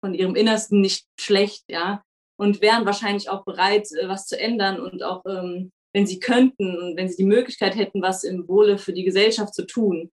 von 0.00 0.14
ihrem 0.14 0.34
Innersten 0.34 0.80
nicht 0.80 1.06
schlecht, 1.18 1.64
ja, 1.68 2.02
und 2.38 2.62
wären 2.62 2.86
wahrscheinlich 2.86 3.28
auch 3.28 3.44
bereit, 3.44 3.88
äh, 3.92 4.08
was 4.08 4.26
zu 4.26 4.38
ändern 4.38 4.80
und 4.80 5.02
auch, 5.02 5.24
ähm, 5.26 5.72
wenn 5.92 6.06
sie 6.06 6.20
könnten 6.20 6.78
und 6.78 6.96
wenn 6.96 7.08
sie 7.08 7.16
die 7.16 7.28
Möglichkeit 7.28 7.76
hätten, 7.76 8.00
was 8.00 8.24
im 8.24 8.48
Wohle 8.48 8.78
für 8.78 8.92
die 8.92 9.04
Gesellschaft 9.04 9.54
zu 9.54 9.66
tun. 9.66 10.10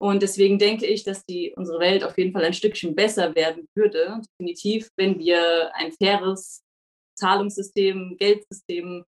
Und 0.00 0.22
deswegen 0.22 0.58
denke 0.58 0.86
ich, 0.86 1.02
dass 1.02 1.24
die, 1.24 1.52
unsere 1.56 1.80
Welt 1.80 2.04
auf 2.04 2.18
jeden 2.18 2.32
Fall 2.32 2.44
ein 2.44 2.52
Stückchen 2.52 2.94
besser 2.94 3.34
werden 3.34 3.66
würde, 3.74 4.20
definitiv, 4.38 4.90
wenn 4.96 5.18
wir 5.18 5.74
ein 5.74 5.92
faires 5.92 6.62
Zahlungssystem, 7.18 8.16
Geldsystem 8.18 9.04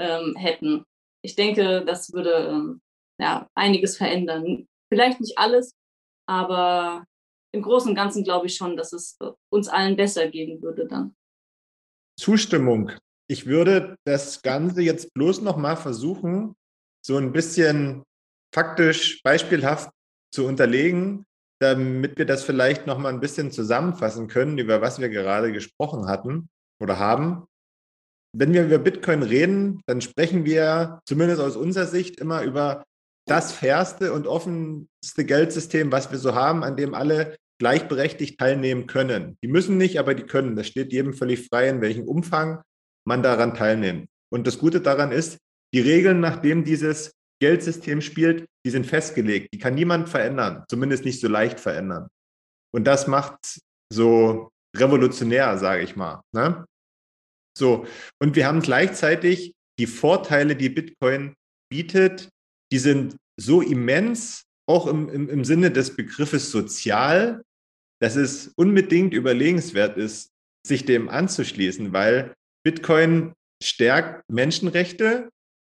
ähm, 0.00 0.34
hätten. 0.36 0.84
Ich 1.22 1.36
denke, 1.36 1.84
das 1.84 2.12
würde 2.12 2.48
ähm, 2.50 2.80
ja, 3.20 3.48
einiges 3.54 3.98
verändern. 3.98 4.66
Vielleicht 4.92 5.20
nicht 5.20 5.38
alles, 5.38 5.72
aber 6.26 7.04
im 7.52 7.62
Großen 7.62 7.90
und 7.90 7.94
Ganzen 7.94 8.24
glaube 8.24 8.46
ich 8.46 8.56
schon, 8.56 8.76
dass 8.76 8.92
es 8.92 9.16
äh, 9.20 9.30
uns 9.50 9.68
allen 9.68 9.96
besser 9.96 10.28
gehen 10.28 10.62
würde 10.62 10.86
dann. 10.86 11.14
Zustimmung. 12.18 12.92
Ich 13.28 13.46
würde 13.46 13.96
das 14.04 14.42
Ganze 14.42 14.82
jetzt 14.82 15.14
bloß 15.14 15.42
noch 15.42 15.56
mal 15.56 15.76
versuchen, 15.76 16.54
so 17.04 17.16
ein 17.16 17.32
bisschen 17.32 18.02
faktisch 18.54 19.22
beispielhaft 19.22 19.90
zu 20.32 20.46
unterlegen, 20.46 21.24
damit 21.60 22.18
wir 22.18 22.26
das 22.26 22.42
vielleicht 22.42 22.86
noch 22.86 22.98
mal 22.98 23.10
ein 23.10 23.20
bisschen 23.20 23.52
zusammenfassen 23.52 24.28
können, 24.28 24.58
über 24.58 24.80
was 24.80 24.98
wir 24.98 25.08
gerade 25.08 25.52
gesprochen 25.52 26.08
hatten 26.08 26.48
oder 26.80 26.98
haben. 26.98 27.46
Wenn 28.36 28.52
wir 28.52 28.64
über 28.64 28.78
Bitcoin 28.78 29.22
reden, 29.22 29.80
dann 29.86 30.00
sprechen 30.00 30.44
wir 30.44 31.00
zumindest 31.04 31.40
aus 31.40 31.56
unserer 31.56 31.86
Sicht 31.86 32.20
immer 32.20 32.42
über 32.42 32.84
das 33.30 33.52
fairste 33.52 34.12
und 34.12 34.26
offenste 34.26 35.24
Geldsystem, 35.24 35.92
was 35.92 36.10
wir 36.10 36.18
so 36.18 36.34
haben, 36.34 36.64
an 36.64 36.76
dem 36.76 36.94
alle 36.94 37.36
gleichberechtigt 37.60 38.40
teilnehmen 38.40 38.86
können. 38.86 39.36
Die 39.42 39.48
müssen 39.48 39.76
nicht, 39.76 39.98
aber 39.98 40.14
die 40.14 40.24
können. 40.24 40.56
Das 40.56 40.66
steht 40.66 40.92
jedem 40.92 41.12
völlig 41.12 41.46
frei, 41.46 41.68
in 41.68 41.80
welchem 41.80 42.08
Umfang 42.08 42.62
man 43.06 43.22
daran 43.22 43.54
teilnimmt. 43.54 44.08
Und 44.32 44.46
das 44.46 44.58
Gute 44.58 44.80
daran 44.80 45.12
ist, 45.12 45.38
die 45.72 45.80
Regeln, 45.80 46.20
nachdem 46.20 46.64
dieses 46.64 47.12
Geldsystem 47.40 48.00
spielt, 48.00 48.46
die 48.66 48.70
sind 48.70 48.86
festgelegt. 48.86 49.50
Die 49.54 49.58
kann 49.58 49.74
niemand 49.74 50.08
verändern, 50.08 50.64
zumindest 50.68 51.04
nicht 51.04 51.20
so 51.20 51.28
leicht 51.28 51.60
verändern. 51.60 52.08
Und 52.74 52.84
das 52.84 53.06
macht 53.06 53.60
so 53.92 54.50
revolutionär, 54.76 55.56
sage 55.58 55.82
ich 55.82 55.96
mal. 55.96 56.22
Ne? 56.32 56.64
So, 57.56 57.86
und 58.20 58.36
wir 58.36 58.46
haben 58.46 58.60
gleichzeitig 58.60 59.54
die 59.78 59.86
Vorteile, 59.86 60.56
die 60.56 60.68
Bitcoin 60.68 61.34
bietet, 61.70 62.28
die 62.72 62.78
sind 62.78 63.16
so 63.36 63.60
immens, 63.60 64.44
auch 64.68 64.86
im, 64.86 65.08
im, 65.08 65.28
im 65.28 65.44
Sinne 65.44 65.70
des 65.70 65.96
Begriffes 65.96 66.50
sozial, 66.50 67.42
dass 68.00 68.16
es 68.16 68.48
unbedingt 68.56 69.12
überlegenswert 69.14 69.96
ist, 69.96 70.30
sich 70.66 70.84
dem 70.84 71.08
anzuschließen, 71.08 71.92
weil 71.92 72.34
Bitcoin 72.64 73.32
stärkt 73.62 74.24
Menschenrechte, 74.30 75.30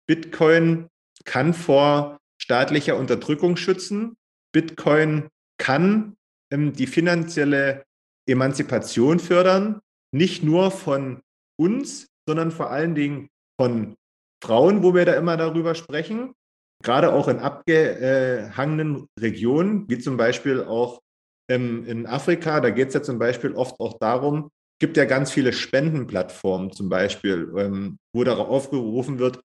Bitcoin 0.08 0.88
kann 1.26 1.54
vor 1.54 2.20
staatlicher 2.42 2.98
Unterdrückung 2.98 3.56
schützen, 3.56 4.16
Bitcoin 4.54 5.30
kann 5.58 6.16
ähm, 6.52 6.74
die 6.74 6.88
finanzielle 6.88 7.84
Emanzipation 8.28 9.20
fördern, 9.20 9.82
nicht 10.14 10.44
nur 10.44 10.72
von 10.72 11.22
uns, 11.60 12.08
sondern 12.28 12.52
vor 12.52 12.70
allen 12.70 12.96
Dingen 12.96 13.30
von 13.60 13.96
Frauen, 14.44 14.84
wo 14.84 14.94
wir 14.94 15.06
da 15.06 15.14
immer 15.14 15.38
darüber 15.38 15.76
sprechen, 15.76 16.34
gerade 16.84 17.14
auch 17.14 17.28
in 17.28 17.40
abgehangenen 17.40 19.08
Regionen, 19.20 19.90
wie 19.90 20.00
zum 20.00 20.18
Beispiel 20.18 20.64
auch 20.64 21.00
ähm, 21.50 21.86
in 21.86 22.06
Afrika, 22.06 22.62
da 22.62 22.70
geht 22.70 22.90
es 22.90 22.94
ja 22.94 23.02
zum 23.02 23.20
Beispiel 23.20 23.54
oft 23.54 23.80
auch 23.80 23.98
darum, 24.00 24.50
gibt 24.80 24.98
ja 24.98 25.06
ganz 25.06 25.32
viele 25.32 25.54
Spendenplattformen 25.54 26.72
zum 26.72 26.90
Beispiel, 26.90 27.52
ähm, 27.58 27.98
wo 28.14 28.24
darauf 28.24 28.50
aufgerufen 28.50 29.20
wird, 29.20 29.42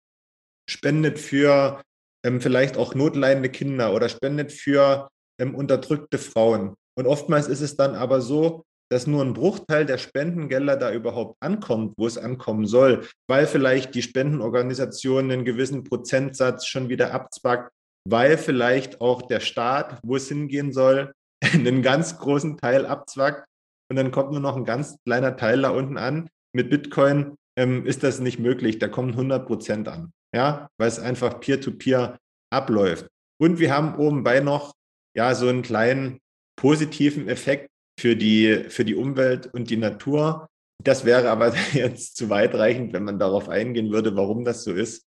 spendet 0.69 1.19
für 1.19 1.82
ähm, 2.26 2.41
vielleicht 2.41 2.78
auch 2.78 2.95
notleidende 2.95 3.50
Kinder 3.50 3.93
oder 3.93 4.10
spendet 4.10 4.52
für 4.52 5.10
ähm, 5.39 5.56
unterdrückte 5.56 6.17
Frauen. 6.17 6.76
Und 6.98 7.06
oftmals 7.06 7.48
ist 7.48 7.62
es 7.62 7.76
dann 7.76 7.95
aber 7.95 8.21
so, 8.21 8.63
dass 8.89 9.08
nur 9.08 9.24
ein 9.24 9.34
Bruchteil 9.34 9.86
der 9.86 9.98
Spendengelder 9.98 10.78
da 10.78 10.91
überhaupt 10.91 11.38
ankommt, 11.41 11.93
wo 11.98 12.08
es 12.08 12.17
ankommen 12.17 12.65
soll, 12.65 13.08
weil 13.28 13.48
vielleicht 13.48 13.95
die 13.95 14.02
Spendenorganisation 14.02 15.32
einen 15.32 15.45
gewissen 15.45 15.84
Prozentsatz 15.84 16.65
schon 16.65 16.89
wieder 16.89 17.13
abzwackt, 17.13 17.71
weil 18.08 18.38
vielleicht 18.38 19.02
auch 19.02 19.24
der 19.24 19.39
Staat, 19.39 20.00
wo 20.04 20.15
es 20.15 20.28
hingehen 20.28 20.71
soll, 20.71 21.13
einen 21.54 21.82
ganz 21.82 22.17
großen 22.17 22.58
Teil 22.58 22.86
abzwackt 22.86 23.45
und 23.89 23.98
dann 23.98 24.12
kommt 24.12 24.32
nur 24.32 24.39
noch 24.39 24.56
ein 24.56 24.65
ganz 24.65 24.98
kleiner 25.06 25.36
Teil 25.36 25.62
da 25.62 25.69
unten 25.69 25.98
an. 25.98 26.30
Mit 26.54 26.69
Bitcoin 26.69 27.36
ähm, 27.58 27.86
ist 27.86 28.04
das 28.04 28.19
nicht 28.19 28.39
möglich, 28.39 28.80
da 28.80 28.88
kommen 28.88 29.12
100 29.12 29.45
Prozent 29.45 29.88
an, 29.88 30.12
ja, 30.34 30.69
weil 30.78 30.88
es 30.88 31.00
einfach 31.00 31.39
peer-to-peer 31.39 32.00
-peer 32.00 32.17
abläuft. 32.52 33.08
Und 33.41 33.60
wir 33.60 33.74
haben 33.74 33.95
obenbei 33.95 34.39
noch 34.39 34.74
ja 35.15 35.34
so 35.34 35.48
einen 35.48 35.62
kleinen 35.62 36.19
positiven 36.58 37.28
Effekt, 37.28 37.69
für 37.99 38.15
die, 38.15 38.65
für 38.69 38.86
die 38.86 38.95
Umwelt 38.95 39.53
und 39.53 39.69
die 39.69 39.77
Natur. 39.77 40.47
Das 40.84 41.05
wäre 41.05 41.29
aber 41.29 41.55
jetzt 41.73 42.17
zu 42.17 42.29
weitreichend, 42.29 42.93
wenn 42.93 43.03
man 43.03 43.19
darauf 43.19 43.49
eingehen 43.49 43.91
würde, 43.91 44.15
warum 44.15 44.45
das 44.45 44.63
so 44.63 44.73
ist. 44.73 45.05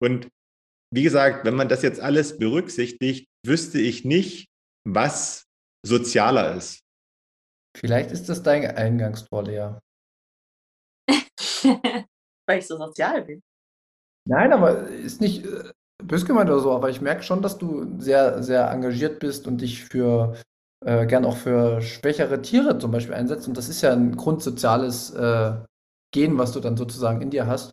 Und 0.00 0.28
wie 0.94 1.02
gesagt, 1.02 1.44
wenn 1.44 1.54
man 1.54 1.68
das 1.68 1.82
jetzt 1.82 2.00
alles 2.00 2.38
berücksichtigt, 2.38 3.28
wüsste 3.44 3.80
ich 3.80 4.04
nicht, 4.04 4.48
was 4.86 5.44
sozialer 5.84 6.56
ist. 6.56 6.80
Vielleicht 7.76 8.10
ist 8.10 8.28
das 8.28 8.42
dein 8.42 8.64
Eingangstor, 8.64 9.44
Lea. 9.44 9.78
Weil 12.46 12.58
ich 12.58 12.66
so 12.66 12.76
sozial 12.76 13.22
bin. 13.22 13.42
Nein, 14.26 14.52
aber 14.52 14.88
ist 14.88 15.20
nicht 15.20 15.44
äh, 15.44 15.70
bös 16.02 16.24
gemeint 16.24 16.50
oder 16.50 16.60
so, 16.60 16.72
aber 16.72 16.90
ich 16.90 17.00
merke 17.00 17.22
schon, 17.22 17.42
dass 17.42 17.58
du 17.58 18.00
sehr, 18.00 18.42
sehr 18.42 18.70
engagiert 18.70 19.20
bist 19.20 19.46
und 19.46 19.60
dich 19.60 19.84
für 19.84 20.36
äh, 20.84 21.06
gern 21.06 21.24
auch 21.24 21.36
für 21.36 21.80
schwächere 21.80 22.42
Tiere 22.42 22.78
zum 22.78 22.90
Beispiel 22.90 23.14
einsetzt. 23.14 23.48
Und 23.48 23.56
das 23.56 23.68
ist 23.68 23.82
ja 23.82 23.92
ein 23.92 24.16
grundsoziales 24.16 25.10
äh, 25.10 25.56
Gen, 26.12 26.38
was 26.38 26.52
du 26.52 26.60
dann 26.60 26.76
sozusagen 26.76 27.20
in 27.20 27.30
dir 27.30 27.46
hast. 27.46 27.72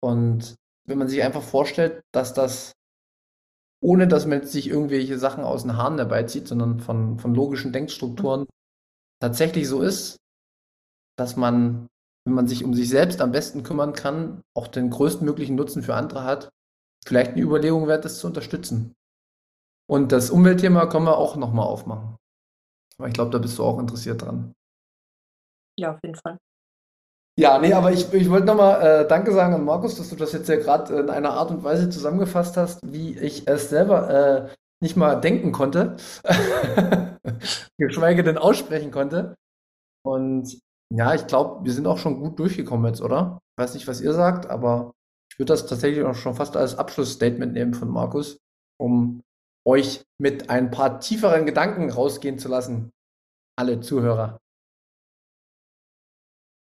Und 0.00 0.54
wenn 0.86 0.98
man 0.98 1.08
sich 1.08 1.22
einfach 1.22 1.42
vorstellt, 1.42 2.02
dass 2.12 2.32
das, 2.32 2.72
ohne 3.82 4.08
dass 4.08 4.26
man 4.26 4.44
sich 4.44 4.68
irgendwelche 4.68 5.18
Sachen 5.18 5.44
aus 5.44 5.62
den 5.62 5.76
Haaren 5.76 5.98
herbeizieht, 5.98 6.48
sondern 6.48 6.80
von, 6.80 7.18
von 7.18 7.34
logischen 7.34 7.72
Denkstrukturen 7.72 8.46
tatsächlich 9.20 9.68
so 9.68 9.82
ist, 9.82 10.16
dass 11.18 11.36
man, 11.36 11.88
wenn 12.24 12.34
man 12.34 12.46
sich 12.46 12.64
um 12.64 12.74
sich 12.74 12.88
selbst 12.88 13.20
am 13.20 13.32
besten 13.32 13.62
kümmern 13.62 13.92
kann, 13.92 14.42
auch 14.54 14.68
den 14.68 14.90
größtmöglichen 14.90 15.56
Nutzen 15.56 15.82
für 15.82 15.94
andere 15.94 16.24
hat, 16.24 16.50
vielleicht 17.06 17.32
eine 17.32 17.42
Überlegung 17.42 17.88
wert 17.88 18.04
ist, 18.04 18.18
zu 18.18 18.26
unterstützen. 18.26 18.94
Und 19.88 20.12
das 20.12 20.30
Umweltthema 20.30 20.86
können 20.86 21.06
wir 21.06 21.16
auch 21.16 21.36
nochmal 21.36 21.66
aufmachen. 21.66 22.16
Aber 22.98 23.08
ich 23.08 23.14
glaube, 23.14 23.30
da 23.30 23.38
bist 23.38 23.58
du 23.58 23.64
auch 23.64 23.78
interessiert 23.78 24.22
dran. 24.22 24.52
Ja, 25.78 25.94
auf 25.94 26.00
jeden 26.02 26.14
Fall. 26.14 26.38
Ja, 27.38 27.58
nee, 27.58 27.74
aber 27.74 27.92
ich, 27.92 28.10
ich 28.14 28.30
wollte 28.30 28.46
nochmal 28.46 28.80
äh, 28.80 29.08
Danke 29.08 29.32
sagen 29.32 29.52
an 29.52 29.64
Markus, 29.64 29.96
dass 29.96 30.08
du 30.08 30.16
das 30.16 30.32
jetzt 30.32 30.48
ja 30.48 30.56
gerade 30.56 30.98
in 30.98 31.10
einer 31.10 31.32
Art 31.32 31.50
und 31.50 31.62
Weise 31.62 31.90
zusammengefasst 31.90 32.56
hast, 32.56 32.80
wie 32.82 33.18
ich 33.18 33.46
es 33.46 33.68
selber 33.68 34.48
äh, 34.48 34.54
nicht 34.80 34.96
mal 34.96 35.16
denken 35.16 35.52
konnte, 35.52 35.96
geschweige 37.78 38.22
denn 38.22 38.38
aussprechen 38.38 38.90
konnte. 38.90 39.34
Und 40.02 40.58
ja, 40.94 41.14
ich 41.14 41.26
glaube, 41.26 41.64
wir 41.64 41.72
sind 41.72 41.86
auch 41.86 41.98
schon 41.98 42.20
gut 42.20 42.38
durchgekommen 42.38 42.86
jetzt, 42.86 43.02
oder? 43.02 43.38
Ich 43.56 43.62
weiß 43.62 43.74
nicht, 43.74 43.88
was 43.88 44.00
ihr 44.00 44.14
sagt, 44.14 44.48
aber 44.48 44.92
ich 45.30 45.38
würde 45.38 45.52
das 45.52 45.66
tatsächlich 45.66 46.04
auch 46.04 46.14
schon 46.14 46.34
fast 46.34 46.56
als 46.56 46.78
Abschlussstatement 46.78 47.52
nehmen 47.52 47.74
von 47.74 47.90
Markus, 47.90 48.38
um 48.80 49.20
euch 49.66 50.04
mit 50.18 50.48
ein 50.48 50.70
paar 50.70 51.00
tieferen 51.00 51.44
Gedanken 51.44 51.90
rausgehen 51.90 52.38
zu 52.38 52.48
lassen, 52.48 52.92
alle 53.58 53.80
Zuhörer. 53.80 54.38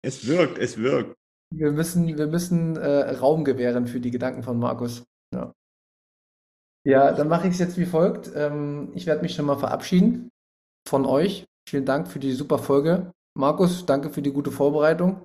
Es 0.03 0.27
wirkt, 0.27 0.59
es 0.59 0.79
wirkt. 0.79 1.15
Wir 1.53 1.71
müssen, 1.71 2.07
wir 2.07 2.27
müssen 2.27 2.77
äh, 2.77 3.11
Raum 3.17 3.45
gewähren 3.45 3.87
für 3.87 4.01
die 4.01 4.11
Gedanken 4.11 4.43
von 4.43 4.59
Markus. 4.59 5.05
Ja, 5.35 5.53
ja 6.85 7.13
dann 7.13 7.29
mache 7.29 7.47
ich 7.47 7.55
es 7.55 7.61
jetzt 7.61 7.79
wie 7.79 7.87
folgt. 7.87 8.31
Ähm, 8.35 8.91
ich 8.95 9.07
werde 9.07 9.23
mich 9.23 9.35
schon 9.35 9.47
mal 9.47 9.59
verabschieden 9.59 10.31
von 10.89 11.07
euch. 11.07 11.45
Vielen 11.69 11.87
Dank 11.87 12.09
für 12.09 12.19
die 12.19 12.33
super 12.33 12.59
Folge. 12.59 13.13
Markus, 13.37 13.87
danke 13.87 14.11
für 14.11 14.23
die 14.23 14.33
gute 14.33 14.51
Vorbereitung. 14.51 15.25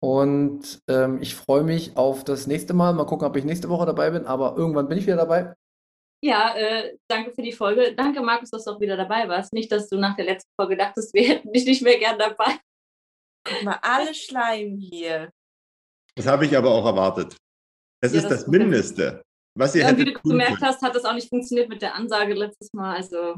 Und 0.00 0.80
ähm, 0.88 1.20
ich 1.20 1.34
freue 1.34 1.64
mich 1.64 1.96
auf 1.96 2.24
das 2.24 2.46
nächste 2.46 2.72
Mal. 2.72 2.94
Mal 2.94 3.04
gucken, 3.04 3.26
ob 3.26 3.36
ich 3.36 3.44
nächste 3.44 3.68
Woche 3.68 3.86
dabei 3.86 4.10
bin, 4.10 4.26
aber 4.26 4.56
irgendwann 4.56 4.88
bin 4.88 4.98
ich 4.98 5.06
wieder 5.06 5.16
dabei. 5.16 5.54
Ja, 6.20 6.56
äh, 6.56 6.96
danke 7.08 7.32
für 7.32 7.42
die 7.42 7.52
Folge. 7.52 7.94
Danke, 7.94 8.20
Markus, 8.20 8.50
dass 8.50 8.64
du 8.64 8.72
auch 8.72 8.80
wieder 8.80 8.96
dabei 8.96 9.28
warst. 9.28 9.52
Nicht, 9.52 9.70
dass 9.70 9.88
du 9.88 9.96
nach 9.98 10.16
der 10.16 10.24
letzten 10.24 10.50
Folge 10.60 10.76
dachtest, 10.76 11.14
wir 11.14 11.22
hätten 11.22 11.52
dich 11.52 11.64
nicht 11.64 11.82
mehr 11.82 11.98
gern 11.98 12.18
dabei. 12.18 12.58
Guck 13.44 13.62
mal, 13.62 13.78
alle 13.82 14.14
Schleim 14.14 14.76
hier. 14.76 15.30
Das 16.16 16.26
habe 16.26 16.46
ich 16.46 16.56
aber 16.56 16.70
auch 16.70 16.84
erwartet. 16.84 17.36
Es 18.00 18.12
ja, 18.12 18.18
ist 18.18 18.30
das, 18.30 18.40
das 18.40 18.48
Mindeste, 18.48 19.22
was 19.56 19.74
ihr 19.74 19.82
ja, 19.82 19.88
hättet 19.88 20.06
Wie 20.06 20.12
du 20.12 20.20
gemerkt 20.22 20.60
hast, 20.60 20.82
hat 20.82 20.94
das 20.94 21.04
auch 21.04 21.14
nicht 21.14 21.28
funktioniert 21.28 21.68
mit 21.68 21.82
der 21.82 21.94
Ansage 21.94 22.34
letztes 22.34 22.72
Mal. 22.72 22.96
Also, 22.96 23.36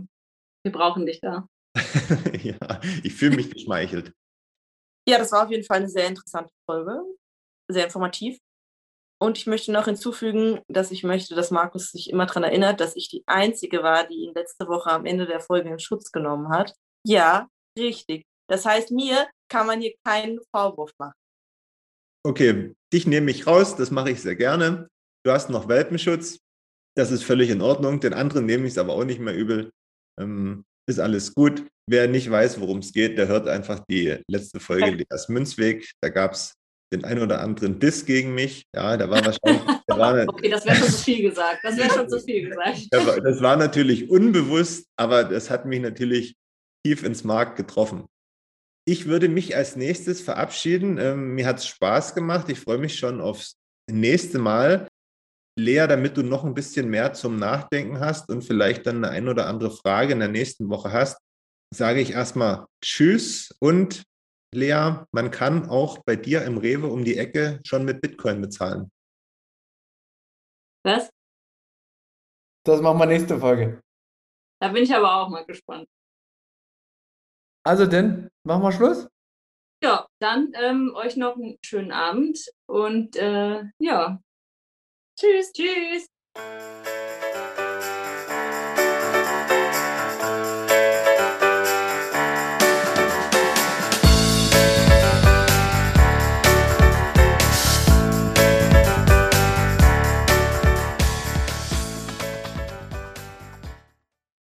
wir 0.65 0.73
brauchen 0.73 1.07
dich 1.07 1.21
da. 1.21 1.47
ja, 2.43 2.81
ich 3.03 3.15
fühle 3.15 3.37
mich 3.37 3.51
geschmeichelt. 3.55 4.13
Ja, 5.09 5.19
das 5.19 5.33
war 5.33 5.45
auf 5.45 5.51
jeden 5.51 5.65
Fall 5.65 5.79
eine 5.79 5.89
sehr 5.89 6.07
interessante 6.07 6.53
Folge. 6.69 7.03
Sehr 7.71 7.85
informativ. 7.85 8.39
Und 9.23 9.37
ich 9.37 9.47
möchte 9.47 9.71
noch 9.71 9.85
hinzufügen, 9.85 10.61
dass 10.69 10.91
ich 10.91 11.05
möchte, 11.05 11.35
dass 11.35 11.51
Markus 11.51 11.91
sich 11.91 12.09
immer 12.09 12.25
daran 12.25 12.43
erinnert, 12.43 12.81
dass 12.81 12.97
ich 12.97 13.09
die 13.09 13.23
Einzige 13.27 13.83
war, 13.83 14.07
die 14.07 14.15
ihn 14.15 14.35
letzte 14.35 14.67
Woche 14.67 14.91
am 14.91 15.05
Ende 15.05 15.27
der 15.27 15.41
Folge 15.41 15.69
in 15.69 15.79
Schutz 15.79 16.11
genommen 16.11 16.49
hat. 16.49 16.75
Ja, 17.07 17.49
richtig. 17.79 18.25
Das 18.49 18.65
heißt, 18.65 18.91
mir 18.91 19.29
kann 19.51 19.67
man 19.67 19.81
hier 19.81 19.93
keinen 20.05 20.41
Vorwurf 20.51 20.93
machen. 20.99 21.15
Okay, 22.27 22.75
dich 22.93 23.07
nehme 23.07 23.31
ich 23.31 23.47
raus, 23.47 23.77
das 23.77 23.91
mache 23.91 24.11
ich 24.11 24.23
sehr 24.23 24.37
gerne. 24.37 24.89
Du 25.25 25.33
hast 25.33 25.51
noch 25.51 25.69
Welpenschutz, 25.69 26.39
das 26.97 27.11
ist 27.11 27.23
völlig 27.23 27.51
in 27.51 27.61
Ordnung. 27.61 28.01
Den 28.01 28.15
anderen 28.15 28.47
nehme 28.47 28.67
ich 28.67 28.73
es 28.73 28.79
aber 28.79 28.95
auch 28.95 29.05
nicht 29.05 29.21
mehr 29.21 29.35
übel. 29.35 29.71
Ähm, 30.19 30.65
ist 30.89 30.99
alles 30.99 31.35
gut. 31.35 31.67
Wer 31.89 32.09
nicht 32.09 32.31
weiß, 32.31 32.61
worum 32.61 32.79
es 32.79 32.93
geht, 32.93 33.19
der 33.19 33.29
hört 33.29 33.49
einfach 33.49 33.85
die 33.89 34.19
letzte 34.29 34.61
Folge 34.61 34.91
Leas 34.91 35.29
Münzweg. 35.29 35.91
Da 36.01 36.09
gab 36.09 36.33
es 36.33 36.55
den 36.93 37.05
einen 37.05 37.23
oder 37.23 37.41
anderen 37.41 37.79
Diss 37.79 38.05
gegen 38.05 38.35
mich. 38.35 38.67
Ja, 38.75 38.97
da 38.97 39.09
war 39.11 39.25
wahrscheinlich. 39.25 39.63
Da 39.91 39.99
war 39.99 40.29
okay, 40.29 40.49
das 40.49 40.65
wäre 40.65 40.77
schon 40.77 40.89
zu 40.89 40.99
viel 40.99 41.23
gesagt. 41.23 41.59
Das 41.65 41.77
wäre 41.77 41.91
schon 41.91 42.09
zu 42.09 42.21
viel 42.21 42.49
gesagt. 42.49 42.87
Das 42.93 43.43
war 43.43 43.57
natürlich 43.57 44.09
unbewusst, 44.09 44.87
aber 44.97 45.25
das 45.25 45.51
hat 45.51 45.67
mich 45.67 45.81
natürlich 45.81 46.37
tief 46.87 47.03
ins 47.03 47.25
Mark 47.25 47.57
getroffen. 47.57 48.07
Ich 48.87 49.07
würde 49.07 49.29
mich 49.29 49.57
als 49.57 49.75
nächstes 49.75 50.21
verabschieden. 50.21 50.97
Ähm, 50.99 51.35
mir 51.35 51.47
hat 51.47 51.59
es 51.59 51.67
Spaß 51.67 52.15
gemacht. 52.15 52.49
Ich 52.51 52.61
freue 52.61 52.79
mich 52.79 53.01
schon 53.01 53.21
aufs 53.21 53.57
nächste 53.91 54.39
Mal. 54.39 54.87
Lea, 55.59 55.87
damit 55.89 56.17
du 56.17 56.23
noch 56.23 56.45
ein 56.45 56.55
bisschen 56.55 56.89
mehr 56.89 57.13
zum 57.13 57.37
Nachdenken 57.37 58.01
hast 58.01 58.31
und 58.31 58.43
vielleicht 58.43 58.87
dann 58.87 59.05
eine 59.05 59.11
ein 59.11 59.29
oder 59.29 59.47
andere 59.47 59.71
Frage 59.71 60.13
in 60.13 60.21
der 60.21 60.29
nächsten 60.29 60.71
Woche 60.71 60.93
hast, 60.93 61.19
sage 61.75 62.01
ich 62.01 62.13
erstmal 62.13 62.67
Tschüss 62.83 63.55
und 63.59 64.05
Lea, 64.53 65.05
man 65.13 65.31
kann 65.31 65.69
auch 65.69 65.99
bei 66.05 66.17
dir 66.17 66.43
im 66.45 66.59
Rewe 66.59 66.89
um 66.89 67.05
die 67.05 67.17
Ecke 67.17 67.61
schon 67.65 67.85
mit 67.85 68.01
Bitcoin 68.01 68.41
bezahlen. 68.41 68.91
Was? 70.85 71.11
Das 72.65 72.81
machen 72.81 72.99
wir 72.99 73.07
nächste 73.07 73.39
Folge. 73.39 73.81
Da 74.61 74.69
bin 74.69 74.83
ich 74.83 74.95
aber 74.95 75.15
auch 75.15 75.29
mal 75.29 75.45
gespannt. 75.47 75.87
Also 77.65 77.87
denn, 77.87 78.29
machen 78.45 78.63
wir 78.63 78.73
Schluss? 78.73 79.09
Ja, 79.83 80.07
dann 80.21 80.53
ähm, 80.55 80.93
euch 80.95 81.17
noch 81.17 81.37
einen 81.37 81.59
schönen 81.65 81.93
Abend 81.93 82.39
und 82.67 83.17
äh, 83.17 83.65
ja. 83.79 84.21
Tschüss, 85.19 85.53
tschüss. 85.53 86.07